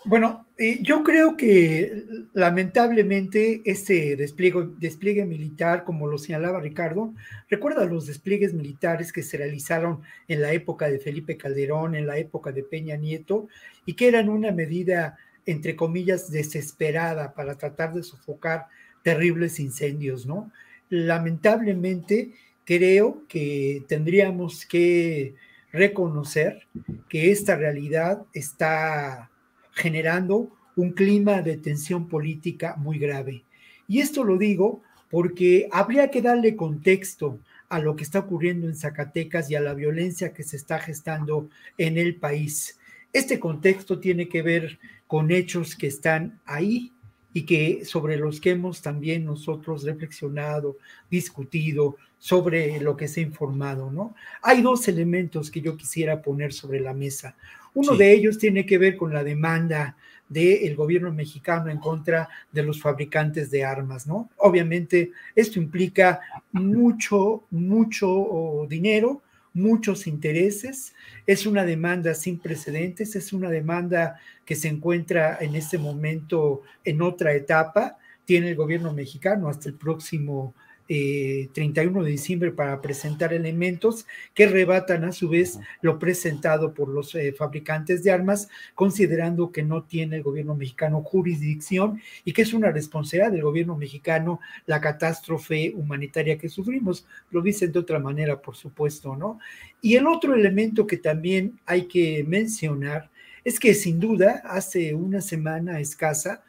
[0.06, 7.12] Bueno, eh, yo creo que lamentablemente este despliegue, despliegue, militar, como lo señalaba Ricardo,
[7.50, 12.18] recuerda los despliegues militares que se realizaron en la época de Felipe Calderón, en la
[12.18, 13.48] época de Peña Nieto,
[13.84, 18.66] y que eran una medida, entre comillas, desesperada para tratar de sofocar
[19.02, 20.52] terribles incendios, ¿no?
[20.88, 22.30] Lamentablemente,
[22.64, 25.34] creo que tendríamos que
[25.72, 26.62] reconocer
[27.08, 29.30] que esta realidad está
[29.76, 33.44] generando un clima de tensión política muy grave.
[33.86, 38.74] Y esto lo digo porque habría que darle contexto a lo que está ocurriendo en
[38.74, 41.48] Zacatecas y a la violencia que se está gestando
[41.78, 42.78] en el país.
[43.12, 46.92] Este contexto tiene que ver con hechos que están ahí
[47.32, 50.78] y que sobre los que hemos también nosotros reflexionado,
[51.10, 54.14] discutido, sobre lo que se ha informado, ¿no?
[54.42, 57.36] Hay dos elementos que yo quisiera poner sobre la mesa.
[57.76, 59.96] Uno de ellos tiene que ver con la demanda
[60.30, 64.30] del gobierno mexicano en contra de los fabricantes de armas, ¿no?
[64.38, 66.20] Obviamente esto implica
[66.52, 69.22] mucho, mucho dinero,
[69.52, 70.94] muchos intereses,
[71.26, 77.02] es una demanda sin precedentes, es una demanda que se encuentra en este momento en
[77.02, 80.54] otra etapa, tiene el gobierno mexicano hasta el próximo
[80.88, 86.88] 31 eh, de diciembre para presentar elementos que rebatan a su vez lo presentado por
[86.88, 92.42] los eh, fabricantes de armas, considerando que no tiene el gobierno mexicano jurisdicción y que
[92.42, 97.06] es una responsabilidad del gobierno mexicano la catástrofe humanitaria que sufrimos.
[97.30, 99.38] Lo dicen de otra manera, por supuesto, ¿no?
[99.80, 103.10] Y el otro elemento que también hay que mencionar
[103.44, 106.42] es que sin duda hace una semana escasa,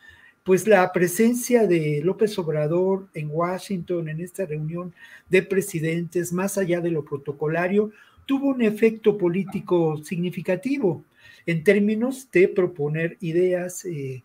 [0.47, 4.93] pues la presencia de López Obrador en Washington en esta reunión
[5.27, 7.91] de presidentes, más allá de lo protocolario,
[8.25, 11.03] tuvo un efecto político significativo
[11.45, 14.23] en términos de proponer ideas eh,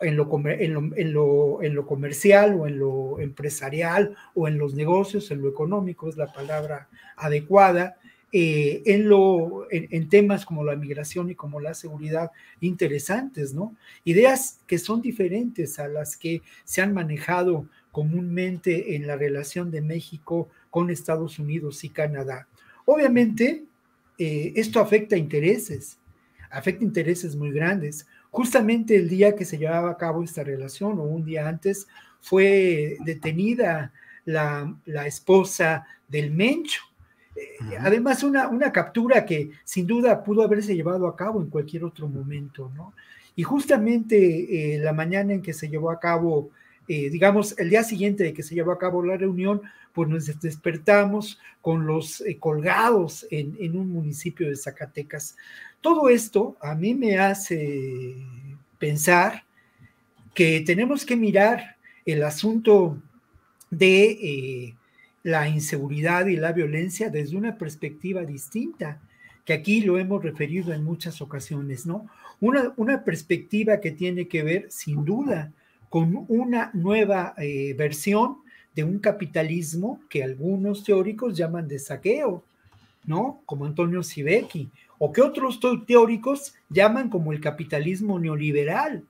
[0.00, 0.72] en, lo, en,
[1.12, 6.08] lo, en, lo, comercial o en lo empresarial o en los negocios, en lo económico
[6.08, 7.96] es la palabra adecuada,
[8.32, 13.74] eh, en, temas como la migración y como la seguridad interesantes, ¿no?
[14.04, 19.80] Ideas que son diferentes a las que se han manejado comúnmente en la relación de
[19.80, 22.46] México con Estados Unidos y Canadá.
[22.84, 23.64] Obviamente,
[24.16, 25.98] eh, esto afecta intereses,
[26.50, 28.06] afecta intereses muy grandes.
[28.30, 31.88] Justamente el día que se llevaba a cabo esta relación o un día antes
[32.20, 33.92] fue detenida
[34.24, 36.82] la, la esposa del Mencho,
[37.78, 42.08] Además, una, una captura que sin duda pudo haberse llevado a cabo en cualquier otro
[42.08, 42.92] momento, ¿no?
[43.36, 46.50] Y justamente eh, la mañana en que se llevó a cabo,
[46.88, 49.62] eh, digamos, el día siguiente de que se llevó a cabo la reunión,
[49.92, 55.36] pues nos despertamos con los eh, colgados en, en, un municipio de Zacatecas.
[55.80, 58.16] Todo esto a mí me hace
[58.78, 59.44] pensar
[60.34, 62.98] que tenemos que mirar el asunto
[63.70, 64.74] de
[65.22, 69.00] la inseguridad y la violencia desde una perspectiva distinta,
[69.44, 72.06] que aquí lo hemos referido en muchas ocasiones, ¿no?
[72.40, 75.52] Una, una perspectiva que tiene que ver, sin duda,
[75.88, 78.38] con una nueva eh, versión
[78.74, 82.44] de un capitalismo que algunos teóricos llaman de saqueo,
[83.04, 83.40] ¿no?
[83.44, 89.04] Como Antonio Sivecki, o que otros teóricos llaman como el capitalismo neoliberal.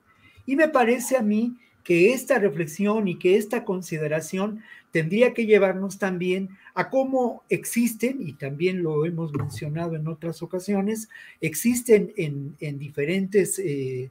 [0.45, 5.97] Y me parece a mí que esta reflexión y que esta consideración tendría que llevarnos
[5.97, 11.09] también a cómo existen, y también lo hemos mencionado en otras ocasiones,
[11.39, 14.09] existen en, diferentes eh,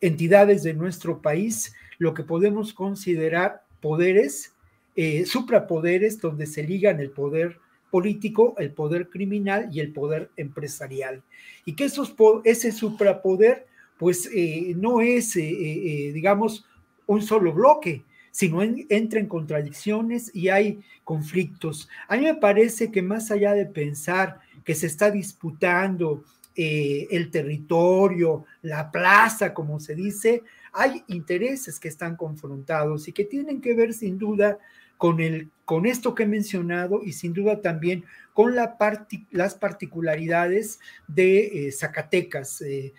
[0.00, 4.52] entidades de nuestro país lo que podemos considerar poderes,
[4.96, 7.58] eh, suprapoderes, donde se ligan el poder
[7.90, 11.22] político, el poder criminal y el poder empresarial.
[11.64, 13.66] Y que esos, ese suprapoder,
[13.98, 16.64] pues eh, no es, digamos,
[17.06, 21.88] un solo bloque, sino entra en contradicciones y hay conflictos.
[22.08, 26.24] A mí me parece que más allá de pensar que se está disputando
[26.54, 30.42] eh, el territorio, la plaza, como se dice,
[30.72, 34.58] hay intereses que están confrontados y que tienen que ver sin duda
[34.96, 38.76] con, el, con esto que he mencionado y sin duda también con la
[39.30, 40.78] las particularidades
[41.08, 42.92] de eh, Zacatecas, eh,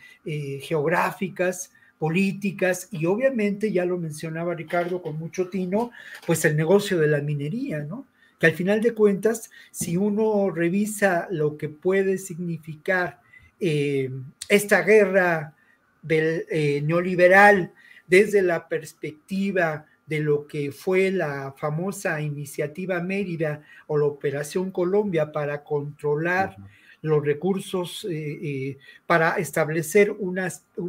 [0.61, 1.71] geográficas,
[2.03, 5.91] políticas y obviamente, ya lo mencionaba Ricardo con mucho tino,
[6.27, 8.05] pues el negocio de la minería, ¿no?
[8.37, 13.21] Que al final de cuentas, si uno revisa lo que puede significar
[13.57, 15.55] esta guerra
[16.01, 16.45] del,
[16.85, 17.71] neoliberal
[18.05, 25.31] desde la perspectiva de lo que fue la famosa iniciativa Mérida o la Operación Colombia
[25.31, 26.57] para controlar
[27.03, 30.15] los recursos, eh, eh, para establecer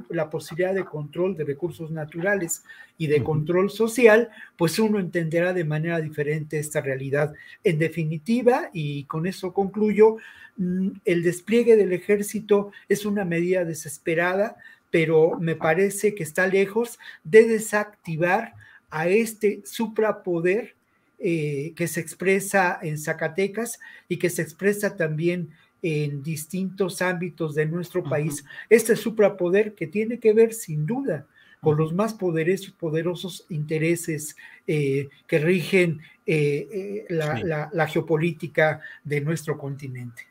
[0.09, 2.63] la posibilidad de control de recursos naturales
[2.97, 7.35] y de control social, pues uno entenderá de manera diferente esta realidad.
[7.65, 10.19] En definitiva, y con eso concluyo,
[10.57, 14.57] mm, el despliegue del ejército es una medida desesperada,
[14.93, 18.55] pero me parece que está lejos de desactivar
[18.89, 20.77] a este suprapoder
[21.19, 25.51] eh, que se expresa en Zacatecas y que se expresa también
[25.87, 28.43] en distintos ámbitos de nuestro país.
[28.71, 31.27] Este suprapoder que tiene que ver sin duda
[31.61, 34.35] con los más poderosos, poderosos intereses
[34.67, 40.23] eh, que rigen eh, la, geopolítica de nuestro continente.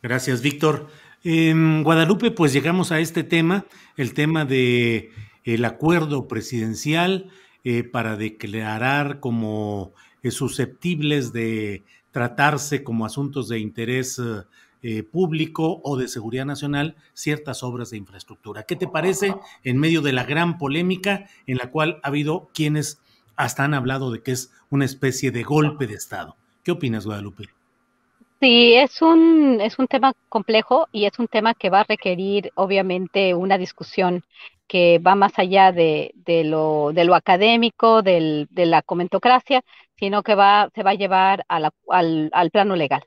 [0.00, 0.86] Gracias, Víctor.
[1.24, 5.10] En Guadalupe, pues llegamos a este tema, el tema de
[5.42, 7.30] el acuerdo presidencial
[7.64, 9.92] eh, para declarar como
[10.22, 11.82] eh, susceptibles de
[12.12, 14.20] tratarse como asuntos de interés
[14.82, 18.64] eh, público o de seguridad nacional ciertas obras de infraestructura.
[18.64, 23.00] ¿Qué te parece en medio de la gran polémica en la cual ha habido quienes
[23.36, 26.36] hasta han hablado de que es una especie de golpe de Estado?
[26.62, 27.44] ¿Qué opinas, Guadalupe?
[28.40, 32.50] Sí, es un, es un tema complejo y es un tema que va a requerir
[32.54, 34.24] obviamente una discusión
[34.66, 39.62] que va más allá de, de, lo, académico, del, de la comentocracia,
[39.96, 41.72] sino que va, se va a llevar al,
[42.32, 43.02] al, plano legal.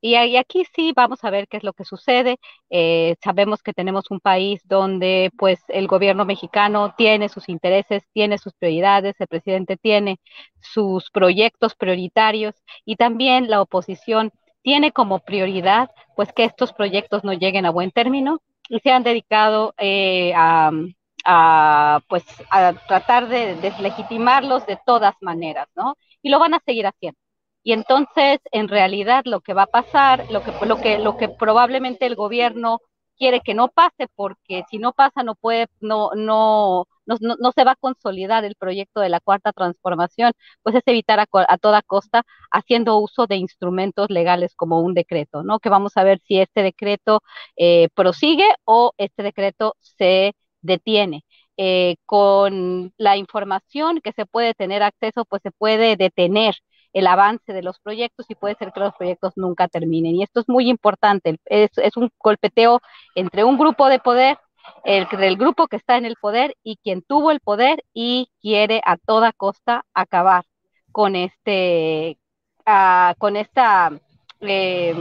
[0.00, 2.38] Y, aquí sí vamos a ver qué es lo que sucede.
[2.70, 8.38] Eh, sabemos que tenemos un país donde pues el gobierno mexicano tiene sus intereses, tiene
[8.38, 10.20] sus prioridades, el presidente tiene
[10.60, 14.30] sus proyectos prioritarios y también la oposición
[14.62, 19.02] tiene como prioridad pues que estos proyectos no lleguen a buen término y se han
[19.02, 25.96] dedicado eh, a, pues, a tratar de deslegitimarlos de todas maneras, ¿no?
[26.22, 27.18] Y lo van a seguir haciendo.
[27.62, 31.28] Y entonces, en realidad, lo que va a pasar, lo que, lo que, lo que
[31.28, 32.80] probablemente el gobierno
[33.18, 37.64] quiere que no pase, porque si no pasa, no puede, no, no, no, no se
[37.64, 40.32] va a consolidar el proyecto de la cuarta transformación,
[40.62, 45.42] pues es evitar a, a, toda costa haciendo uso de instrumentos legales como un decreto,
[45.42, 45.58] ¿no?
[45.58, 47.20] Que vamos a ver si este decreto
[47.56, 51.24] eh, prosigue o este decreto se detiene.
[51.60, 56.54] Eh, con la información que se puede tener acceso, pues se puede detener
[56.98, 60.16] el avance de los proyectos y puede ser que los proyectos nunca terminen.
[60.16, 62.80] Y esto es muy importante, es, un golpeteo
[63.14, 64.38] entre un grupo de poder,
[64.84, 68.96] el grupo que está en el poder y quien tuvo el poder y quiere a
[68.96, 70.44] toda costa acabar
[70.92, 72.18] con este,
[72.66, 73.92] uh, con esta
[74.40, 74.94] eh,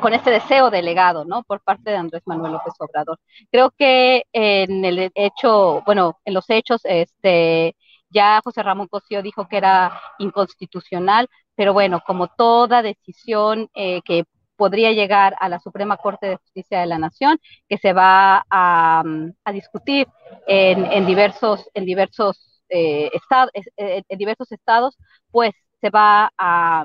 [0.00, 1.42] con este deseo delegado, ¿no?
[1.44, 3.18] Por parte de Andrés Manuel López Obrador.
[3.50, 7.74] Creo que en el hecho, bueno, en los hechos, este,
[8.10, 14.24] ya José Ramón Cosío dijo que era inconstitucional, pero bueno, como toda decisión eh, que
[14.56, 17.38] podría llegar a la Suprema Corte de Justicia de la Nación,
[17.68, 19.02] que se va a,
[19.44, 20.08] a discutir
[20.46, 24.96] en, en, diversos, en diversos eh, estados, eh, en diversos estados,
[25.30, 26.84] pues se va a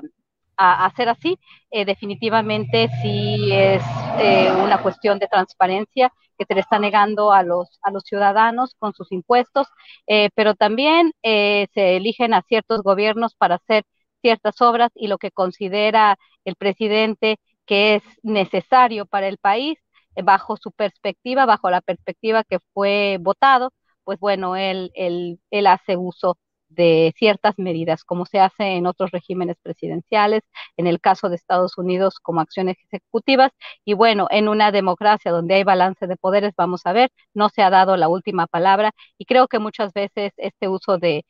[0.56, 1.38] a, hacer así,
[1.70, 3.82] eh, definitivamente sí es
[4.18, 8.74] eh, una cuestión de transparencia que se le está negando a los, a los ciudadanos
[8.78, 9.68] con sus impuestos,
[10.06, 13.84] eh, pero también se eligen a ciertos gobiernos para hacer
[14.22, 19.78] ciertas obras y lo que considera el presidente que es necesario para el país,
[20.24, 23.72] bajo su perspectiva, bajo la perspectiva que fue votado,
[24.04, 26.36] pues bueno, él, él, él hace uso
[26.74, 30.42] de ciertas medidas, como se hace en otros regímenes presidenciales,
[30.76, 33.52] en el caso de Estados Unidos como acciones ejecutivas.
[33.84, 37.62] Y bueno, en una democracia donde hay balance de poderes, vamos a ver, no se
[37.62, 41.24] ha dado la última palabra y creo que muchas veces este uso de,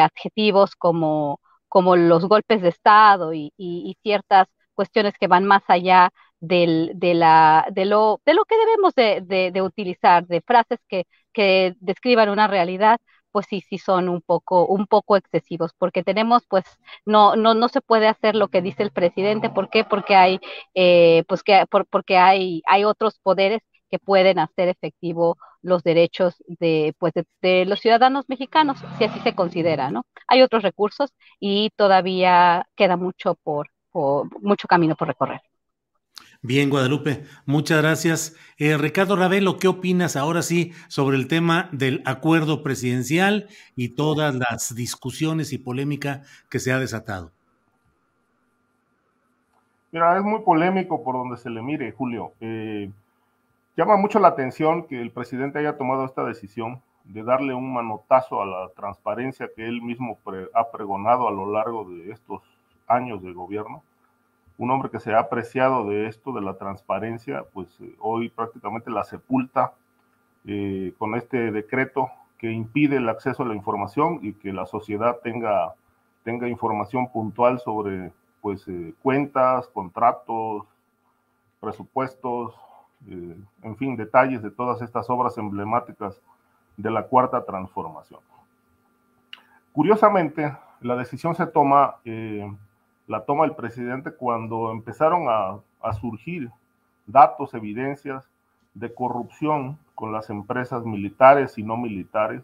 [0.00, 3.52] adjetivos como, como los golpes de Estado y,
[4.02, 6.10] ciertas cuestiones que van más allá
[6.40, 11.04] del, de, la, de, lo, de lo que debemos de, de utilizar, de frases que,
[11.36, 12.98] que describan una realidad,
[13.36, 16.64] pues sí, sí son un poco, un poco excesivos, porque tenemos, pues,
[17.04, 19.84] no, no, no se puede hacer lo que dice el presidente, ¿por qué?
[19.84, 20.40] Porque hay,
[20.74, 23.60] eh, pues que, porque hay, hay otros poderes
[23.90, 27.12] que pueden hacer efectivo los derechos de, pues,
[27.42, 30.06] de, los ciudadanos mexicanos, si así se considera, ¿no?
[30.28, 33.68] Hay otros recursos y todavía queda mucho por,
[34.40, 35.42] mucho camino por recorrer.
[36.46, 38.36] Bien, Guadalupe, muchas gracias.
[38.56, 44.32] Eh, Ricardo Ravelo, ¿qué opinas ahora sí sobre el tema del acuerdo presidencial y todas
[44.32, 47.32] las discusiones y polémica que se ha desatado?
[49.90, 52.30] Mira, es muy polémico por donde se le mire, Julio.
[52.40, 52.92] Eh,
[53.76, 58.40] llama mucho la atención que el presidente haya tomado esta decisión de darle un manotazo
[58.40, 60.16] a la transparencia que él mismo
[60.54, 62.40] ha pregonado a lo largo de estos
[62.86, 63.82] años de gobierno.
[64.58, 68.90] Un hombre que se ha apreciado de esto, de la transparencia, pues eh, hoy prácticamente
[68.90, 69.74] la sepulta
[70.46, 75.18] eh, con este decreto que impide el acceso a la información y que la sociedad
[75.22, 75.74] tenga,
[76.22, 80.64] tenga información puntual sobre pues eh, cuentas, contratos,
[81.60, 82.54] presupuestos,
[83.08, 86.20] en fin, detalles de todas estas obras emblemáticas
[86.76, 88.20] de la cuarta transformación.
[89.72, 91.96] Curiosamente, la decisión se toma,
[93.06, 96.50] la toma el presidente cuando empezaron a, a surgir
[97.06, 98.28] datos, evidencias
[98.74, 102.42] de corrupción con las empresas militares y no militares,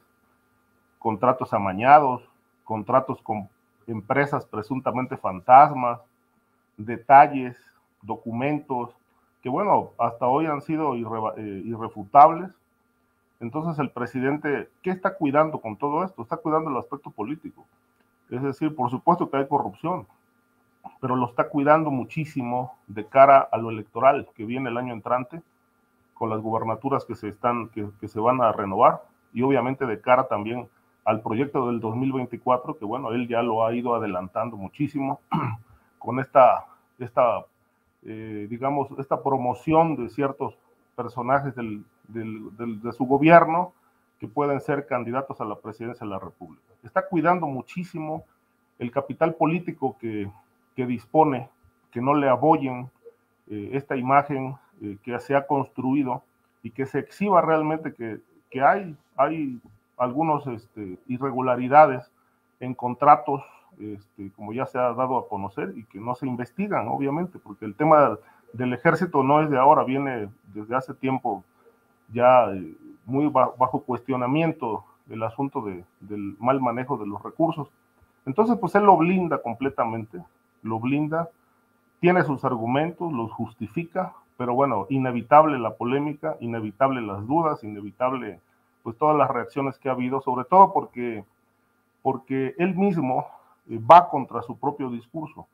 [0.99, 2.23] contratos amañados,
[2.65, 3.49] contratos con
[3.87, 6.01] empresas presuntamente fantasmas,
[6.77, 7.57] detalles,
[8.01, 8.97] documentos,
[9.43, 12.51] que bueno, hasta hoy han sido eh, irrefutables.
[13.41, 16.23] Entonces el presidente, ¿qué está cuidando con todo esto?
[16.23, 17.67] Está cuidando el aspecto político.
[18.31, 20.07] Es decir, por supuesto que hay corrupción,
[21.01, 25.43] pero lo está cuidando muchísimo de cara a lo electoral que viene el año entrante,
[26.15, 29.03] con las gubernaturas que se, están, que, que se van a renovar,
[29.33, 30.69] y obviamente de cara también
[31.05, 35.21] al proyecto del 2024, que bueno, él ya lo ha ido adelantando muchísimo
[35.99, 36.67] con esta,
[36.99, 37.45] esta
[38.05, 40.59] eh, digamos, esta promoción de ciertos
[40.97, 43.73] personajes del, de su gobierno
[44.19, 46.65] que pueden ser candidatos a la presidencia de la República.
[46.83, 48.25] Está cuidando muchísimo
[48.81, 50.29] el capital político que,
[50.75, 51.49] que dispone,
[51.91, 52.91] que no le aboyen
[53.49, 56.23] eh, esta imagen eh, que se ha construido
[56.63, 58.21] y que se exhiba realmente que,
[58.51, 59.61] que hay, hay
[59.97, 62.11] algunas este, irregularidades
[62.61, 63.43] en contratos,
[63.79, 67.65] este, como ya se ha dado a conocer, y que no se investigan, obviamente, porque
[67.65, 68.19] el tema
[68.53, 71.45] del ejército no es de ahora, viene desde hace tiempo
[72.13, 72.75] ya eh,
[73.07, 75.65] muy bajo cuestionamiento el asunto
[76.01, 77.69] del mal manejo de los recursos.
[78.25, 80.23] Entonces, pues él lo blinda completamente,
[80.63, 81.29] lo blinda,
[82.01, 88.41] tiene sus argumentos, los justifica, pero bueno, inevitable la polémica, inevitable las dudas, inevitable
[88.83, 91.25] pues todas las reacciones que ha habido, sobre todo porque,
[92.03, 93.27] porque él mismo
[93.69, 95.47] eh, va contra su propio discurso.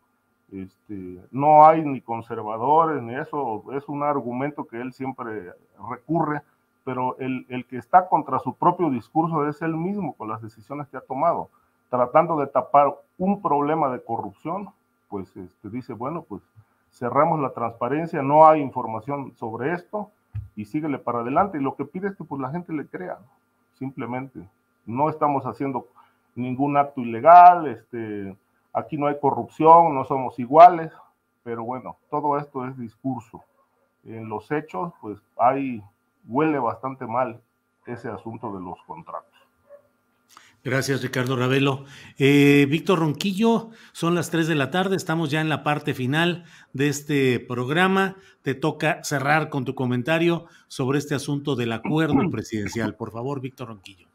[0.50, 5.52] Este, no hay ni conservadores ni eso, es un argumento que él siempre
[5.90, 6.40] recurre,
[6.84, 10.88] pero el, el, que está contra su propio discurso es él mismo con las decisiones
[10.88, 11.50] que ha tomado,
[11.90, 14.70] tratando de tapar un problema de corrupción,
[15.08, 16.42] pues este, dice, bueno, pues
[16.90, 20.10] cerramos la transparencia, no hay información sobre esto,
[20.56, 21.58] y síguele para adelante.
[21.58, 23.18] Y lo que pide es que pues la gente le crea,
[23.74, 24.40] simplemente.
[24.86, 25.86] No estamos haciendo
[26.34, 28.36] ningún acto ilegal, este,
[28.72, 30.92] aquí no hay corrupción, no somos iguales,
[31.42, 33.42] pero bueno, todo esto es discurso.
[34.04, 35.82] En los hechos, pues hay,
[36.26, 37.40] huele bastante mal
[37.86, 39.37] ese asunto de los contratos.
[40.64, 41.84] Gracias, Ricardo Ravelo.
[42.18, 46.44] Eh, Víctor Ronquillo, son las 3 de la tarde, estamos ya en la parte final
[46.72, 48.16] de este programa.
[48.42, 52.96] Te toca cerrar con tu comentario sobre este asunto del acuerdo presidencial.
[52.96, 54.08] Por favor, Víctor Ronquillo.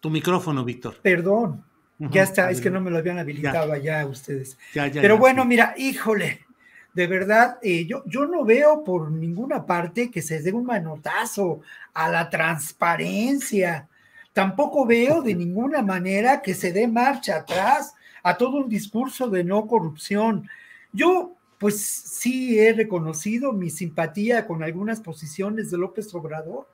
[0.00, 0.96] Tu micrófono, Víctor.
[1.02, 1.64] Perdón,
[1.98, 4.56] ya está, es que no me lo habían habilitado ya, ustedes.
[4.72, 6.46] Pero bueno, mira, híjole,
[6.94, 11.60] de verdad, eh, yo, yo no veo por ninguna parte que se dé un manotazo
[11.94, 13.88] a la transparencia
[14.38, 19.42] Tampoco veo de ninguna manera que se dé marcha atrás a todo un discurso de
[19.42, 20.48] no corrupción.
[20.92, 26.68] Yo, pues sí he reconocido mi simpatía con algunas posiciones de López Obrador.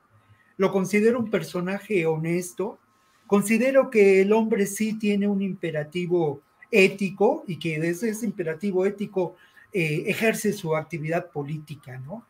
[0.57, 2.77] Lo considero un personaje honesto.
[3.25, 9.37] Considero que el hombre sí tiene un imperativo ético y que desde ese imperativo ético
[9.73, 12.27] eh, ejerce su actividad política, ¿no?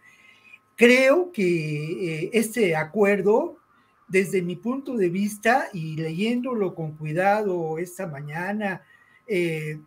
[0.78, 3.58] Creo que eh, este acuerdo
[4.08, 8.82] desde mi punto de vista y leyéndolo con cuidado esta mañana,
[9.28, 9.80] eh,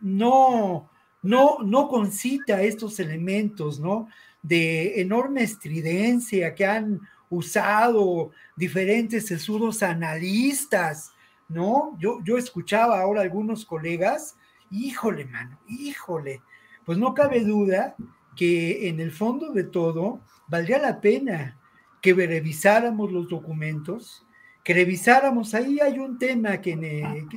[0.00, 0.88] no,
[1.22, 4.08] no, no concita estos elementos, ¿no?
[4.42, 11.12] De enorme estridencia que han usado diferentes sesudos analistas,
[11.48, 11.96] ¿no?
[11.98, 14.36] Yo, yo escuchaba ahora algunos colegas,
[14.70, 16.40] híjole, mano, híjole,
[16.86, 17.96] pues no cabe duda
[18.34, 21.58] que en el fondo de todo valdría la pena
[22.00, 24.24] que revisáramos los documentos,
[24.64, 26.76] que revisáramos, ahí hay un tema que,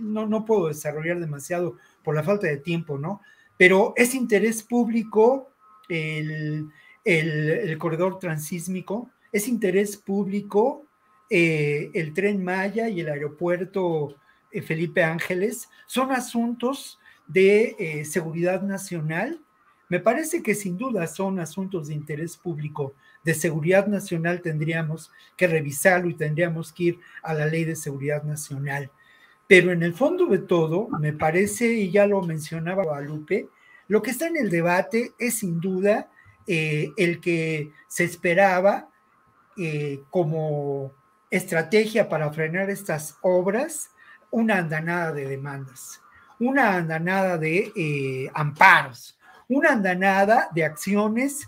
[0.01, 3.22] no, no, puedo desarrollar demasiado por la falta de tiempo, ¿no?
[3.57, 5.51] Pero es interés público
[5.88, 6.68] el,
[7.05, 10.86] el, corredor transísmico, es interés público
[11.30, 14.16] eh, el tren Maya y el aeropuerto
[14.51, 19.39] eh, Felipe Ángeles, son asuntos de eh, seguridad nacional.
[19.88, 22.93] Me parece que sin duda son asuntos de interés público,
[23.24, 28.24] de seguridad nacional tendríamos que revisarlo y tendríamos que ir a la ley de seguridad
[28.24, 28.92] nacional.
[29.48, 33.50] Pero en el fondo de todo, me parece, y ya lo mencionaba Guadalupe,
[33.88, 36.10] lo que está en el debate es sin duda
[36.48, 38.90] eh, el que se esperaba
[39.58, 40.94] eh, como
[41.30, 43.92] estrategia para frenar estas obras,
[44.30, 46.02] una andanada de demandas,
[46.40, 49.20] una andanada de eh, amparos,
[49.50, 51.48] una andanada de acciones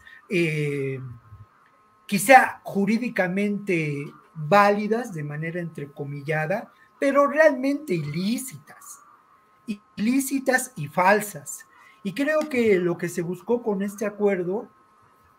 [2.14, 9.00] quizá jurídicamente válidas de manera entrecomillada, pero realmente ilícitas,
[9.98, 11.66] ilícitas y falsas.
[12.04, 14.68] Y creo que lo que se buscó con este acuerdo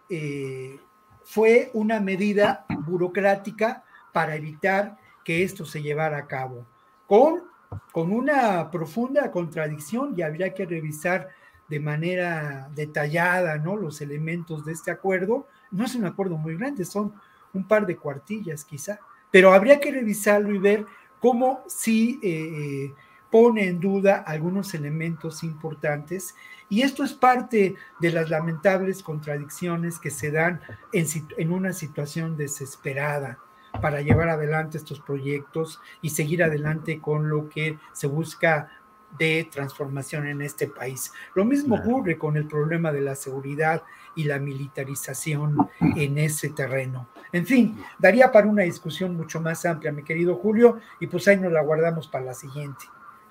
[0.08, 0.80] eh,
[1.22, 6.66] fue una medida burocrática para evitar que esto se llevara a cabo,
[7.06, 7.44] con,
[7.92, 11.28] con una profunda contradicción y habría que revisar
[11.68, 13.76] de manera detallada ¿no?
[13.76, 15.46] los elementos de este acuerdo.
[15.74, 17.12] No es un acuerdo muy grande, son
[17.52, 18.98] un par de cuartillas quizá,
[19.30, 20.86] pero habría que revisarlo y ver
[21.20, 22.92] cómo si eh,
[23.30, 26.36] pone en duda algunos elementos importantes.
[26.68, 30.60] Y esto es parte de las lamentables contradicciones que se dan
[30.92, 33.38] en una situación desesperada
[33.80, 38.70] para llevar adelante estos proyectos y seguir adelante con lo que se busca
[39.18, 41.12] de transformación en este país.
[41.34, 43.82] Lo mismo ocurre con el problema de la seguridad
[44.16, 45.56] y la militarización
[45.96, 47.08] en ese terreno.
[47.32, 51.36] En fin, daría para una discusión mucho más amplia, mi querido Julio, y pues ahí
[51.36, 52.86] nos la guardamos para la siguiente.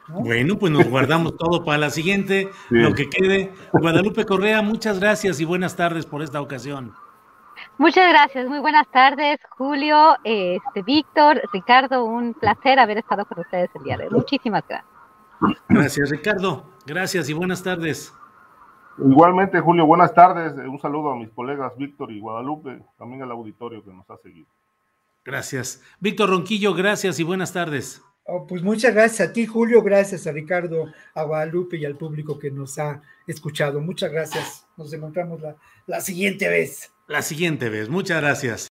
[0.09, 3.53] Bueno, pues nos guardamos todo para la siguiente, lo que quede.
[3.71, 6.93] Guadalupe Correa, muchas gracias y buenas tardes por esta ocasión.
[7.77, 13.69] Muchas gracias, muy buenas tardes, Julio, este, Víctor, Ricardo, un placer haber estado con ustedes
[13.75, 14.09] el día de hoy.
[14.11, 14.92] Muchísimas gracias.
[15.69, 16.65] Gracias, Ricardo.
[16.85, 18.13] Gracias y buenas tardes.
[18.97, 20.53] Igualmente, Julio, buenas tardes.
[20.53, 24.47] Un saludo a mis colegas Víctor y Guadalupe, también al auditorio que nos ha seguido.
[25.25, 25.81] Gracias.
[25.99, 28.01] Víctor Ronquillo, gracias y buenas tardes.
[28.25, 29.81] Oh, pues muchas gracias a ti, Julio.
[29.81, 33.81] Gracias a Ricardo, a Guadalupe y al público que nos ha escuchado.
[33.81, 34.65] Muchas gracias.
[34.77, 35.55] Nos encontramos la,
[35.87, 36.91] la siguiente vez.
[37.07, 37.89] La siguiente vez.
[37.89, 38.72] Muchas gracias.